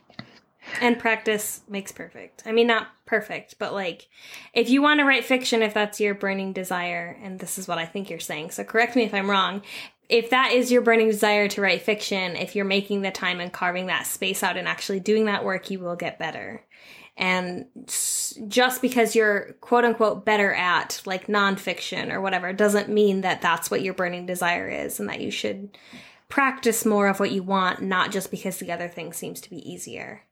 [0.81, 2.43] and practice makes perfect.
[2.47, 4.09] I mean, not perfect, but like,
[4.53, 7.79] if you want to write fiction, if that's your burning desire, and this is what
[7.79, 9.63] I think you're saying, so correct me if I'm wrong.
[10.09, 13.53] If that is your burning desire to write fiction, if you're making the time and
[13.53, 16.63] carving that space out and actually doing that work, you will get better.
[17.17, 23.43] And just because you're quote unquote better at like nonfiction or whatever doesn't mean that
[23.43, 25.77] that's what your burning desire is and that you should
[26.29, 29.71] practice more of what you want, not just because the other thing seems to be
[29.71, 30.23] easier.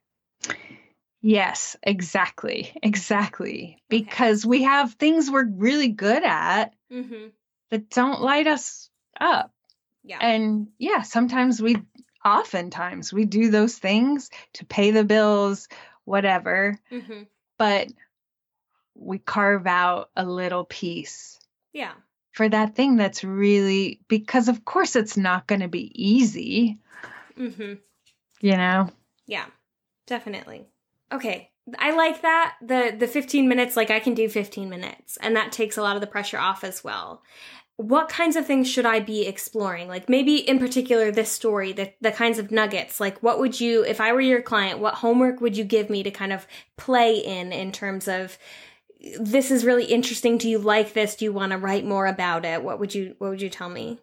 [1.21, 2.73] Yes, exactly.
[2.83, 3.81] Exactly.
[3.89, 7.27] Because we have things we're really good at Mm-hmm.
[7.69, 8.89] that don't light us
[9.19, 9.51] up.
[10.05, 10.19] Yeah.
[10.21, 11.75] And yeah, sometimes we,
[12.23, 15.67] oftentimes, we do those things to pay the bills,
[16.05, 17.23] whatever, mm-hmm.
[17.57, 17.89] but
[18.95, 21.39] we carve out a little piece
[21.73, 21.91] Yeah.
[22.37, 26.77] For that thing that's really, because of course it's not going to be easy,
[27.37, 27.73] Mm-hmm.
[28.41, 28.89] you know?
[29.25, 29.45] Yeah.
[30.05, 30.65] Definitely.
[31.11, 31.49] Okay.
[31.77, 32.55] I like that.
[32.61, 35.95] The the 15 minutes, like I can do 15 minutes, and that takes a lot
[35.97, 37.21] of the pressure off as well.
[37.75, 39.87] What kinds of things should I be exploring?
[39.87, 42.99] Like maybe in particular this story, the the kinds of nuggets.
[42.99, 46.03] Like what would you if I were your client, what homework would you give me
[46.03, 48.37] to kind of play in in terms of
[49.19, 50.37] this is really interesting.
[50.37, 51.15] Do you like this?
[51.15, 52.63] Do you want to write more about it?
[52.63, 53.99] What would you what would you tell me?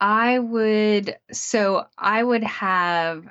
[0.00, 3.24] I would, so I would have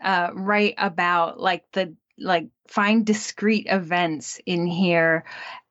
[0.00, 5.24] uh, write about like the like find discrete events in here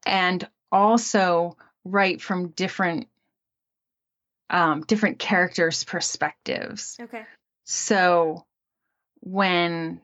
[0.06, 3.08] and also write from different
[4.50, 7.24] um different characters perspectives Okay.
[7.64, 8.46] so
[9.22, 10.02] when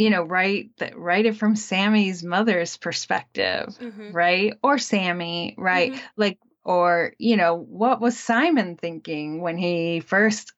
[0.00, 4.12] you know write that write it from sammy's mother's perspective Mm-hmm.
[4.12, 6.00] right or sammy right Mhm.
[6.16, 10.52] like or you know what was simon thinking when he first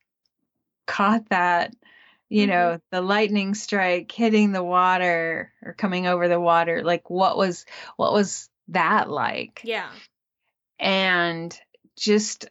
[0.86, 1.74] caught that
[2.28, 2.50] you Mhm.
[2.50, 7.66] know the lightning strike hitting the water or coming over the water like what was
[7.96, 9.90] what was that like Yeah.
[10.78, 11.58] and
[11.96, 12.46] just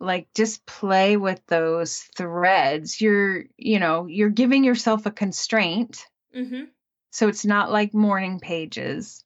[0.00, 6.64] like just play with those threads you're you know you're giving yourself a constraint Mm-hmm.
[7.10, 9.24] so it's not like morning pages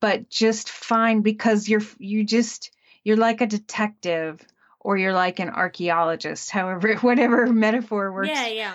[0.00, 2.70] but just find because you're you just
[3.02, 4.40] you're like a detective
[4.80, 8.48] or you're like an archaeologist however whatever metaphor works Yeah.
[8.48, 8.74] Yeah.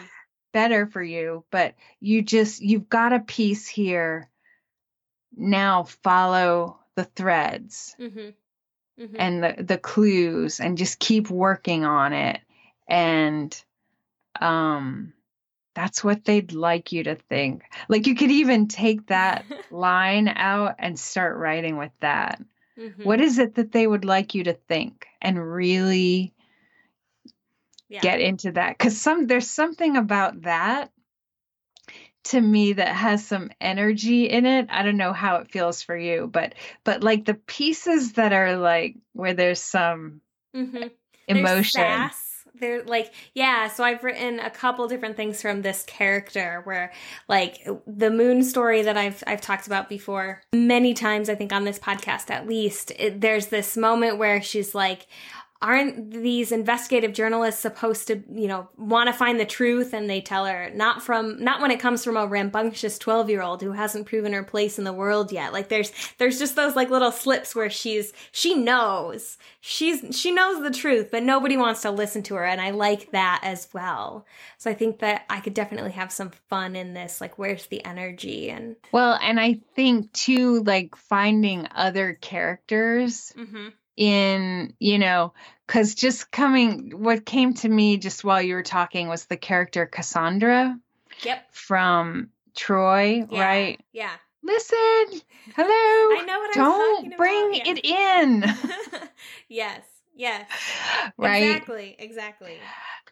[0.53, 4.29] better for you but you just you've got a piece here
[5.35, 8.29] now follow the threads Mm-hmm.
[9.03, 9.15] Mm-hmm.
[9.17, 12.41] and the the clues and just keep working on it
[12.87, 13.63] and
[14.41, 15.13] um
[15.79, 20.75] that's what they'd like you to think like you could even take that line out
[20.77, 22.41] and start writing with that
[22.77, 23.05] Mhm.
[23.05, 26.33] what is it that they would like you to think and really
[27.87, 28.01] Yeah.
[28.01, 30.91] get into that because some there's something about that
[32.25, 35.95] to me that has some energy in it i don't know how it feels for
[35.97, 40.19] you but but like the pieces that are like where there's some
[40.55, 40.87] Mm-hmm.
[41.27, 42.28] emotion There's.
[42.59, 43.67] They're like, yeah.
[43.67, 46.91] So I've written a couple different things from this character where,
[47.27, 51.29] like, the moon story that I've I've talked about before many times.
[51.29, 55.07] I think on this podcast, at least, it, there's this moment where she's like.
[55.61, 59.93] Aren't these investigative journalists supposed to, you know, want to find the truth?
[59.93, 63.41] And they tell her not from, not when it comes from a rambunctious 12 year
[63.41, 65.51] old who hasn't proven her place in the world yet.
[65.51, 70.63] Like there's, there's just those like little slips where she's, she knows, she's, she knows
[70.63, 72.45] the truth, but nobody wants to listen to her.
[72.45, 74.25] And I like that as well.
[74.57, 77.19] So I think that I could definitely have some fun in this.
[77.19, 78.49] Like, where's the energy?
[78.49, 83.69] And, well and i think too like finding other characters mm-hmm.
[83.99, 85.33] In you know
[85.67, 89.85] because just coming what came to me just while you were talking was the character
[89.85, 90.79] cassandra
[91.23, 91.45] yep.
[91.51, 93.41] from troy Yeah.
[93.45, 94.13] right Yeah.
[94.41, 95.21] listen
[95.53, 97.53] hello I know what I'm talking don't bring.
[97.55, 97.63] Yeah.
[97.65, 98.43] it in
[99.49, 99.83] yes.
[100.15, 100.49] Yes.
[101.17, 101.95] right Exactly.
[101.99, 102.57] Exactly.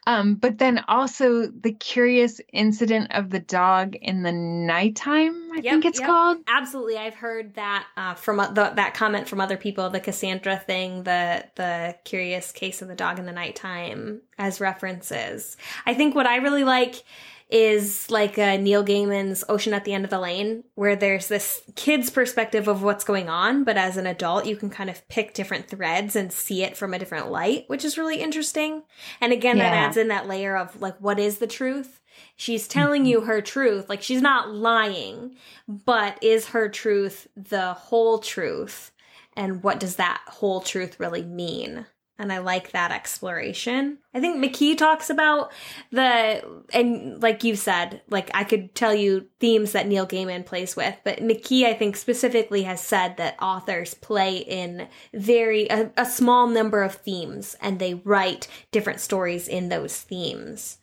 [0.08, 5.72] Um but then also the curious incident of the dog in the nighttime i Yep,
[5.72, 6.08] think it's yep.
[6.08, 9.90] called Absolutely, I've heard that uh, from the, that comment from other people.
[9.90, 15.56] The Cassandra thing, the the curious case of the dog in the nighttime, as references.
[15.84, 17.02] I think what I really like
[17.50, 21.62] is like uh, Neil Gaiman's Ocean at the End of the Lane, where there's this
[21.76, 25.32] kid's perspective of what's going on, but as an adult, you can kind of pick
[25.32, 28.82] different threads and see it from a different light, which is really interesting.
[29.20, 32.00] And again, that adds in that layer of like, what is the truth?
[32.36, 33.88] She's telling you her truth.
[33.88, 35.36] Like, she's not lying,
[35.66, 38.90] but is her truth the whole truth?
[39.36, 41.86] And what does that whole truth really mean?
[42.20, 43.98] And I like that exploration.
[44.12, 45.52] I think McKee talks about
[45.92, 46.42] the,
[46.72, 50.96] and like you said, like I could tell you themes that Neil Gaiman plays with,
[51.04, 56.48] but McKee, I think specifically has said that authors play in very, a, a small
[56.48, 60.78] number of themes and they write different stories in those themes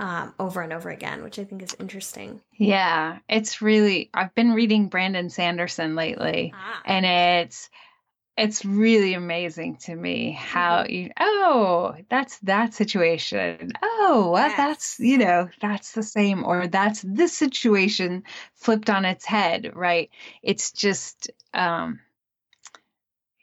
[0.00, 2.40] um, over and over again, which I think is interesting.
[2.58, 6.82] yeah it's really i've been reading brandon sanderson lately Ah.
[6.84, 7.68] and it's
[8.36, 10.90] it's really amazing to me how Mhm.
[10.90, 13.72] you oh that's that situation.
[13.82, 18.24] Oh well that's you know that's the same or that's this situation
[18.54, 20.10] flipped on its head right?
[20.42, 22.00] It's just um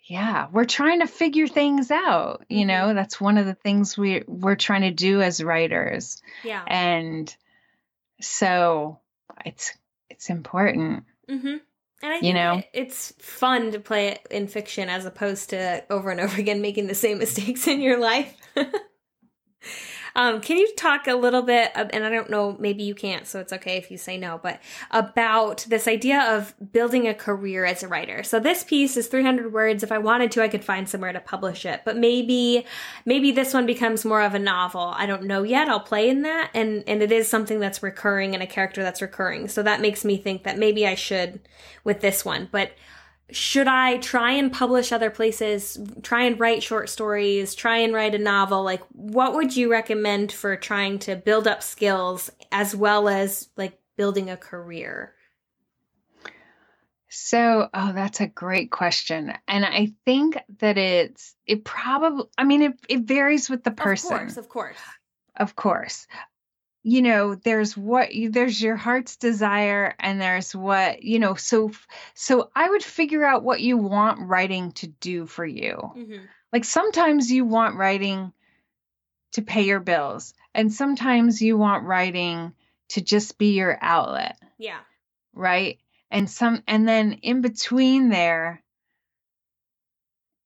[0.03, 2.93] yeah we're trying to figure things out you know?
[2.93, 6.21] That's one of the things we we're trying to do as writers.
[6.43, 6.63] Yeah.
[6.67, 7.33] and
[8.19, 8.99] so
[9.45, 9.71] it's
[10.09, 11.05] it's important.
[11.29, 11.57] Mm-hmm.
[12.03, 12.63] And I think You know?
[12.73, 16.87] it's fun to play it in fiction as opposed to over and over again making
[16.87, 18.35] the same mistakes in your life.
[20.15, 23.39] um, can you talk a little bit, and I don't know, maybe you can't, so
[23.39, 24.59] it's okay if you say no, but
[24.91, 28.23] about this idea of building a career as a writer.
[28.23, 29.83] So this piece is 300 words.
[29.83, 32.65] If I wanted to, I could find somewhere to publish it, but maybe,
[33.05, 34.93] maybe this one becomes more of a novel.
[34.95, 35.69] I don't know yet.
[35.69, 39.01] I'll play in that, and and it is something that's recurring and a character that's
[39.01, 39.47] recurring.
[39.47, 41.39] So that makes me think that maybe I should
[41.83, 42.71] with this one, but
[43.31, 48.15] should I try and publish other places, try and write short stories, try and write
[48.15, 48.63] a novel?
[48.63, 53.79] Like, what would you recommend for trying to build up skills as well as like
[53.97, 55.13] building a career?
[57.09, 59.33] So, oh, that's a great question.
[59.47, 64.13] And I think that it's, it probably, I mean, it, it varies with the person,
[64.13, 64.77] Of course, of course.
[65.35, 66.07] of course.
[66.83, 71.71] You know, there's what you, there's your heart's desire and there's what, you know, so,
[72.15, 75.73] so I would figure out what you want writing to do for you.
[75.93, 78.33] hmm Like sometimes you want writing
[79.33, 82.53] to pay your bills and sometimes you want writing
[82.89, 84.79] to just be your outlet Yeah.
[85.33, 85.79] right
[86.09, 88.61] and some and then in between there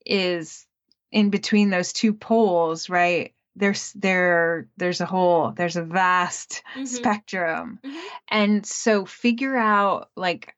[0.06, 0.68] is
[1.12, 6.88] in between those two poles right there's there there's a whole there's a vast Mhm.
[6.88, 8.01] spectrum Mhm.
[8.30, 10.56] and so figure out like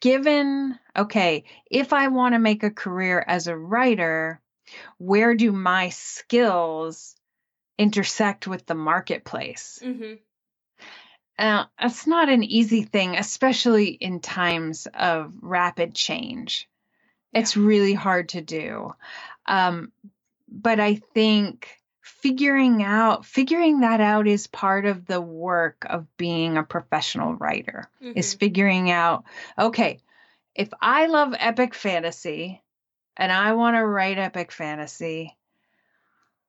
[0.00, 4.40] given okay if i want to make a career as a writer
[4.98, 7.14] where do my skills
[7.78, 10.14] intersect with the marketplace hmm
[11.38, 16.68] uh, it's not an easy thing, especially in times of rapid change.
[17.32, 18.92] It's really hard to do.
[19.46, 19.92] Um,
[20.48, 21.68] but I think
[22.02, 27.88] figuring out figuring that out is part of the work of being a professional writer
[28.00, 29.24] is figuring out
[29.56, 30.00] okay
[30.54, 32.60] if i love epic fantasy
[33.16, 35.36] and i want to write epic fantasy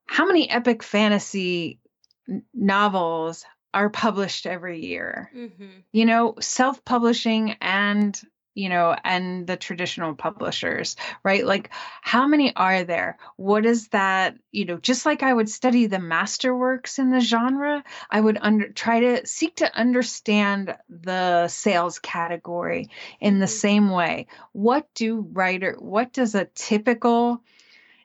[0.05, 1.79] how many epic fantasy
[2.27, 5.29] n- novels are published every year?
[5.33, 8.19] Hmm you know self-publishing and
[8.55, 11.69] you know and the traditional publishers right like
[12.01, 15.97] how many are there what is that you know just like i would study the
[15.97, 22.89] masterworks in the genre i would under try to seek to understand the sales category
[23.19, 23.49] in the Mhm.
[23.49, 27.41] same way what do writer what does a typical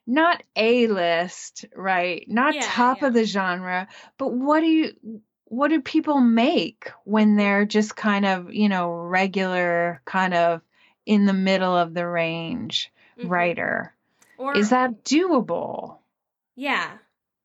[0.07, 3.09] not a list right not Yeah, top yeah.
[3.09, 3.87] of the genre
[4.17, 5.21] but what do you
[5.51, 10.61] what do people make when they're just kind of you know regular kind of
[11.07, 13.31] in the middle of the range Mhm.
[13.31, 13.95] writer
[14.37, 15.99] Or is that doable
[16.55, 16.99] Yeah.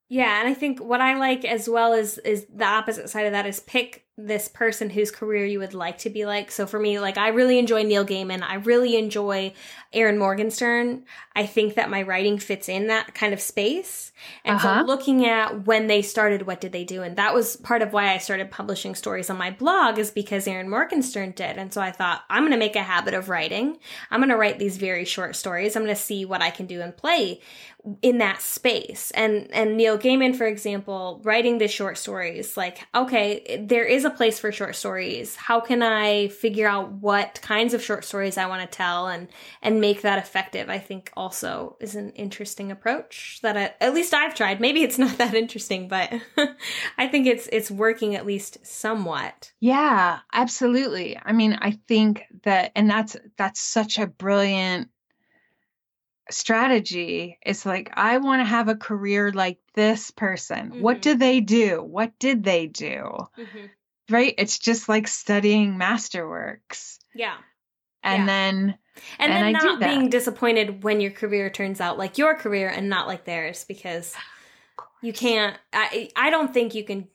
[0.08, 3.32] Yeah, and I think what I like as well is is the opposite side of
[3.32, 6.48] that is pick this person whose career you would like to be like.
[6.52, 8.42] So for me, like I really enjoy Neil Gaiman.
[8.42, 9.52] I really enjoy
[9.92, 11.04] Erin Morgenstern.
[11.34, 14.12] I think that my writing fits in that kind of space.
[14.44, 14.82] And Uh-huh.
[14.82, 17.02] so looking at when they started, what did they do?
[17.02, 20.46] And that was part of why I started publishing stories on my blog is because
[20.46, 21.58] Erin Morgenstern did.
[21.58, 23.78] And so I thought, I'm going to make a habit of writing.
[24.12, 25.74] I'm going to write these very short stories.
[25.74, 27.40] I'm going to see what I can do and play
[28.02, 29.10] in that space.
[29.12, 34.10] And and Neil Gaiman, for example, writing the short stories, like, okay, there is a
[34.10, 35.36] place for short stories.
[35.36, 39.28] How can I figure out what kinds of short stories I want to tell and
[39.62, 40.70] and make that effective?
[40.70, 44.60] I think also is an interesting approach that I, at least I've tried.
[44.60, 46.12] Maybe it's not that interesting, but
[46.98, 49.52] I think it's it's working at least somewhat.
[49.60, 54.88] yeah absolutely i mean i think that and that's that's such a brilliant
[56.30, 61.02] strategy it's like i want to have a career like this person what Mhm.
[61.02, 63.66] do they do what did they do hmm
[64.10, 67.36] right it's just like studying masterworks Yeah.
[68.02, 68.26] and Yeah.
[68.26, 68.78] then
[69.18, 72.68] And, And then I not being disappointed when your career turns out like your career
[72.68, 74.14] and not like theirs because
[75.02, 77.08] you can't I I don't think you can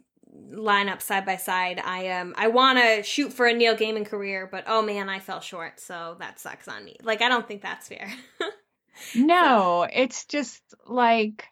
[0.52, 1.80] line up side by side.
[1.84, 5.20] I um I want to shoot for a Neil Gaiman career, but oh man, I
[5.20, 6.98] fell short, so that sucks on me.
[7.04, 8.12] Like I don't think that's fair.
[9.16, 11.48] No, it's just like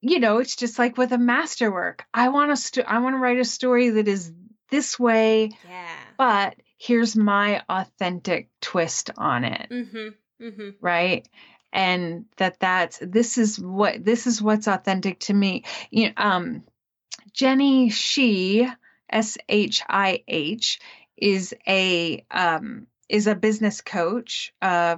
[0.00, 2.04] you know, it's just like with a masterwork.
[2.12, 4.30] I want to st- I want to write a story that is
[4.70, 5.96] this way, yeah.
[6.18, 9.68] but here's my authentic twist on it.
[9.70, 10.14] Mhm.
[10.42, 10.70] mm-hmm.
[10.82, 11.26] right?
[11.72, 15.64] And that that's this is what this is what's authentic to me.
[15.90, 16.64] You know, um,
[17.32, 18.68] Jenny Shih
[19.08, 20.80] S H I H,
[21.16, 24.96] is a um, is a business coach, uh,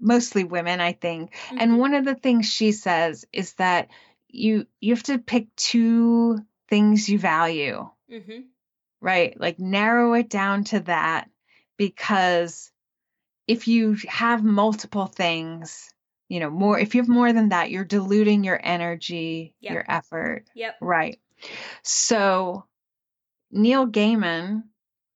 [0.00, 1.32] mostly women, I think.
[1.32, 1.58] Mm-hmm.
[1.58, 3.88] And one of the things she says is that
[4.28, 6.38] you you have to pick two
[6.68, 7.88] things you value.
[8.12, 8.40] Mm-hmm.
[9.00, 9.38] Right?
[9.38, 11.30] Like narrow it down to that
[11.76, 12.70] because
[13.46, 15.92] if you have multiple things,
[16.28, 19.72] you know, more if you have more than that, you're diluting your energy, yep.
[19.72, 20.44] your effort.
[20.54, 20.76] Yep.
[20.80, 21.18] Right.
[21.82, 22.64] So
[23.50, 24.64] Neil Gaiman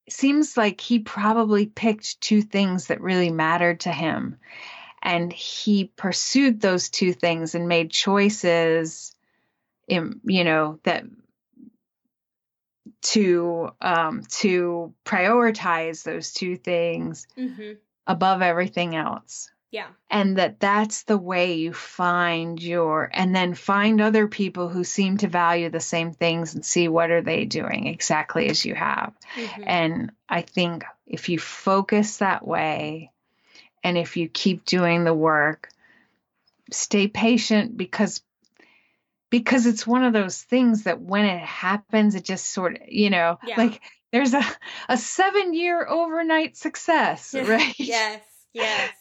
[0.09, 4.39] seems like he probably picked two things that really mattered to him.
[5.03, 9.15] And he pursued those two things and made choices,
[9.89, 11.05] in, you know, that
[13.03, 17.73] to um, to prioritize those two things mm-hmm.
[18.07, 19.51] above everything else.
[19.71, 19.87] Yeah.
[20.11, 25.17] And that that's the way you find your and then find other people who seem
[25.19, 29.15] to value the same things and see what are they doing exactly as you have.
[29.35, 29.63] Mm-hmm.
[29.67, 33.13] And I think if you focus that way
[33.83, 35.69] and if you keep doing the work,
[36.71, 38.23] stay patient because
[39.31, 43.09] because it's one of those things that when it happens it just sort of, you
[43.09, 43.57] know, yeah.
[43.57, 43.81] like
[44.13, 44.43] there's a
[44.89, 47.75] a 7 year overnight success, right?
[47.79, 48.23] yes.
[48.53, 48.93] Yes.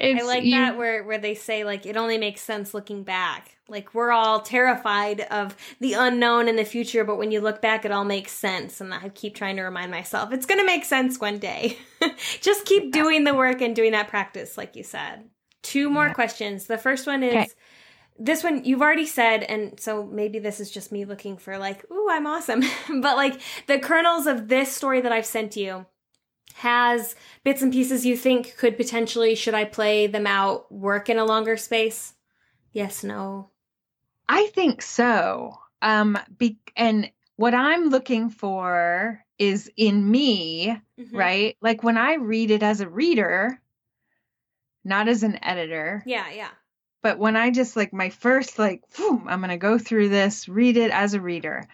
[0.00, 3.02] It's, I like you, that where where they say like it only makes sense looking
[3.02, 3.58] back.
[3.68, 7.84] Like we're all terrified of the unknown in the future, but when you look back,
[7.84, 8.80] it all makes sense.
[8.80, 11.76] And I keep trying to remind myself it's going to make sense one day.
[12.40, 15.28] Just keep doing the work and doing that practice, like you said.
[15.62, 16.14] Two more yeah.
[16.14, 16.66] questions.
[16.66, 17.34] The first one is.
[17.34, 17.48] Okay.
[18.22, 21.90] This one you've already said, and so maybe this is just me looking for like,
[21.90, 22.62] ooh, I'm awesome.
[23.00, 25.86] but like the kernels of this story that I've sent you,
[26.60, 31.18] has bits and pieces you think could potentially, should I play them out, work in
[31.18, 32.14] a longer space?
[32.72, 33.50] Yes, no.
[34.28, 35.58] I think so.
[35.82, 41.16] Um, be- and what I'm looking for is in me, mm-hmm.
[41.16, 41.56] right?
[41.62, 43.58] Like when I read it as a reader,
[44.84, 46.02] not as an editor.
[46.04, 46.50] Yeah, yeah.
[47.02, 50.46] But when I just like my first, like, whew, I'm going to go through this,
[50.48, 51.66] read it as a reader,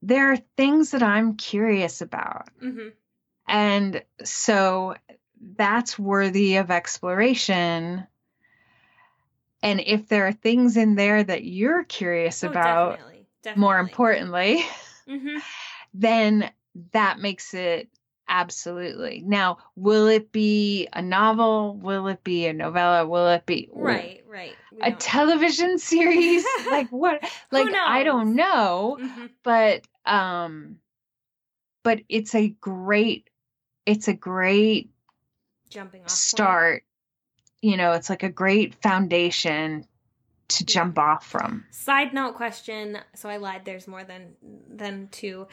[0.00, 2.48] there are things that I'm curious about.
[2.62, 2.88] Mm-hmm.
[3.48, 4.94] And so
[5.56, 8.06] that's worthy of exploration.
[9.62, 13.60] And if there are things in there that you're curious oh, about, definitely, definitely.
[13.60, 14.64] more importantly,
[15.08, 15.38] mm-hmm.
[15.94, 16.50] then
[16.92, 17.88] that makes it
[18.28, 19.22] absolutely.
[19.26, 21.76] Now, will it be a novel?
[21.76, 23.06] Will it be a novella?
[23.06, 24.54] Will it be right, right?
[24.82, 26.44] A television series?
[26.70, 27.28] like what?
[27.50, 29.26] Like I don't know, mm-hmm.
[29.42, 30.76] but um,
[31.82, 33.28] but it's a great
[33.88, 34.90] it's a great
[35.70, 36.82] jumping off start.
[36.82, 37.72] Point.
[37.72, 39.86] You know, it's like a great foundation
[40.48, 41.64] to jump off from.
[41.70, 42.98] Side note question.
[43.14, 43.64] So I lied.
[43.64, 44.36] There's more than
[44.68, 45.48] than two.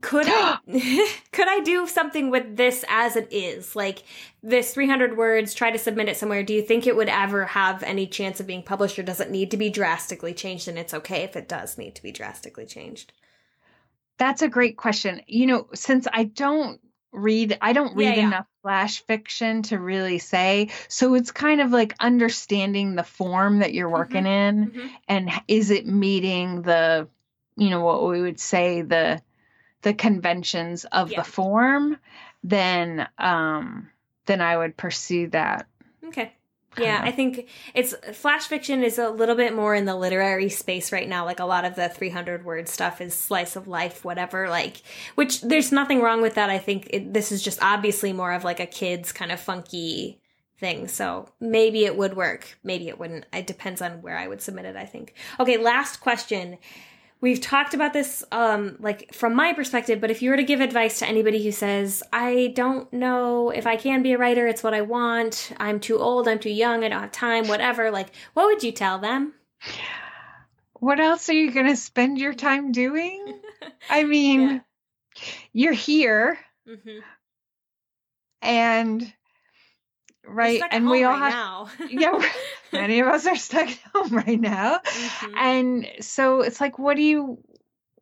[0.00, 0.58] Could I
[1.32, 3.76] could I do something with this as it is?
[3.76, 4.04] Like
[4.42, 6.42] this 300 words, try to submit it somewhere.
[6.42, 9.30] Do you think it would ever have any chance of being published or does it
[9.30, 12.66] need to be drastically changed and it's okay if it does need to be drastically
[12.66, 13.12] changed?
[14.18, 15.20] That's a great question.
[15.26, 16.80] You know, since I don't
[17.12, 18.26] read I don't read yeah, yeah.
[18.26, 20.70] enough flash fiction to really say.
[20.88, 24.58] So it's kind of like understanding the form that you're working mm-hmm.
[24.58, 24.86] in mm-hmm.
[25.08, 27.08] and is it meeting the
[27.56, 29.22] you know what we would say the
[29.82, 31.22] the conventions of yeah.
[31.22, 31.96] the form
[32.42, 33.88] then um
[34.26, 35.66] then I would pursue that.
[36.04, 36.32] Okay.
[36.78, 40.92] Yeah, I think it's flash fiction is a little bit more in the literary space
[40.92, 41.24] right now.
[41.24, 44.48] Like a lot of the 300 word stuff is slice of life, whatever.
[44.48, 44.82] Like,
[45.14, 46.50] which there's nothing wrong with that.
[46.50, 50.20] I think it, this is just obviously more of like a kid's kind of funky
[50.58, 50.88] thing.
[50.88, 52.58] So maybe it would work.
[52.64, 53.26] Maybe it wouldn't.
[53.32, 55.14] It depends on where I would submit it, I think.
[55.38, 56.58] Okay, last question
[57.20, 60.60] we've talked about this um like from my perspective but if you were to give
[60.60, 64.62] advice to anybody who says i don't know if i can be a writer it's
[64.62, 68.08] what i want i'm too old i'm too young i don't have time whatever like
[68.34, 69.32] what would you tell them
[70.74, 73.40] what else are you going to spend your time doing
[73.90, 74.60] i mean yeah.
[75.52, 76.38] you're here
[76.68, 76.98] mm-hmm.
[78.42, 79.12] and
[80.26, 81.68] right and we all right have now.
[81.90, 82.30] yeah
[82.72, 85.34] many of us are stuck at home right now mm-hmm.
[85.36, 87.38] and so it's like what do you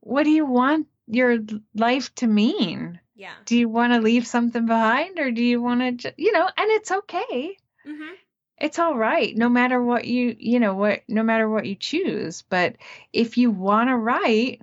[0.01, 1.39] what do you want your
[1.75, 6.01] life to mean yeah do you want to leave something behind or do you want
[6.01, 7.57] to you know and it's okay
[7.87, 8.15] mm-hmm.
[8.59, 12.43] it's all right no matter what you you know what no matter what you choose
[12.43, 12.77] but
[13.13, 14.63] if you want to write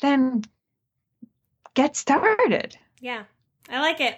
[0.00, 0.42] then
[1.74, 3.24] get started yeah
[3.68, 4.16] i like it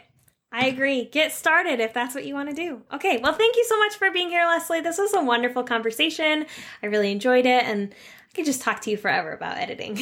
[0.54, 1.06] I agree.
[1.06, 2.80] Get started if that's what you want to do.
[2.92, 4.80] Okay, well, thank you so much for being here, Leslie.
[4.80, 6.46] This was a wonderful conversation.
[6.80, 9.98] I really enjoyed it, and I could just talk to you forever about editing.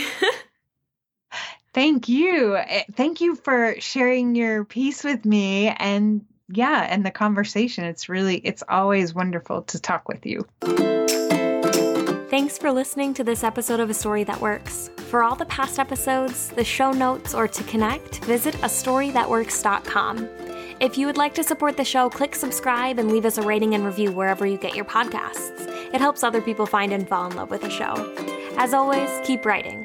[1.73, 2.57] thank you.
[2.57, 7.85] Eh, thank you for sharing your piece with me and yeah, and the conversation.
[7.85, 10.47] It's really, it's always wonderful to talk with you.
[12.29, 14.91] Thanks for listening to this episode of A Story That Works.
[15.09, 20.42] For all the past episodes, the show notes, or to connect, visit astorythatworks.com.
[20.83, 23.77] If you would like to support the show, click subscribe and leave us a rating
[23.77, 25.61] and review wherever you get your podcasts.
[25.95, 27.95] It helps other people find and fall in love with the show.
[28.59, 29.82] As always, keep writing.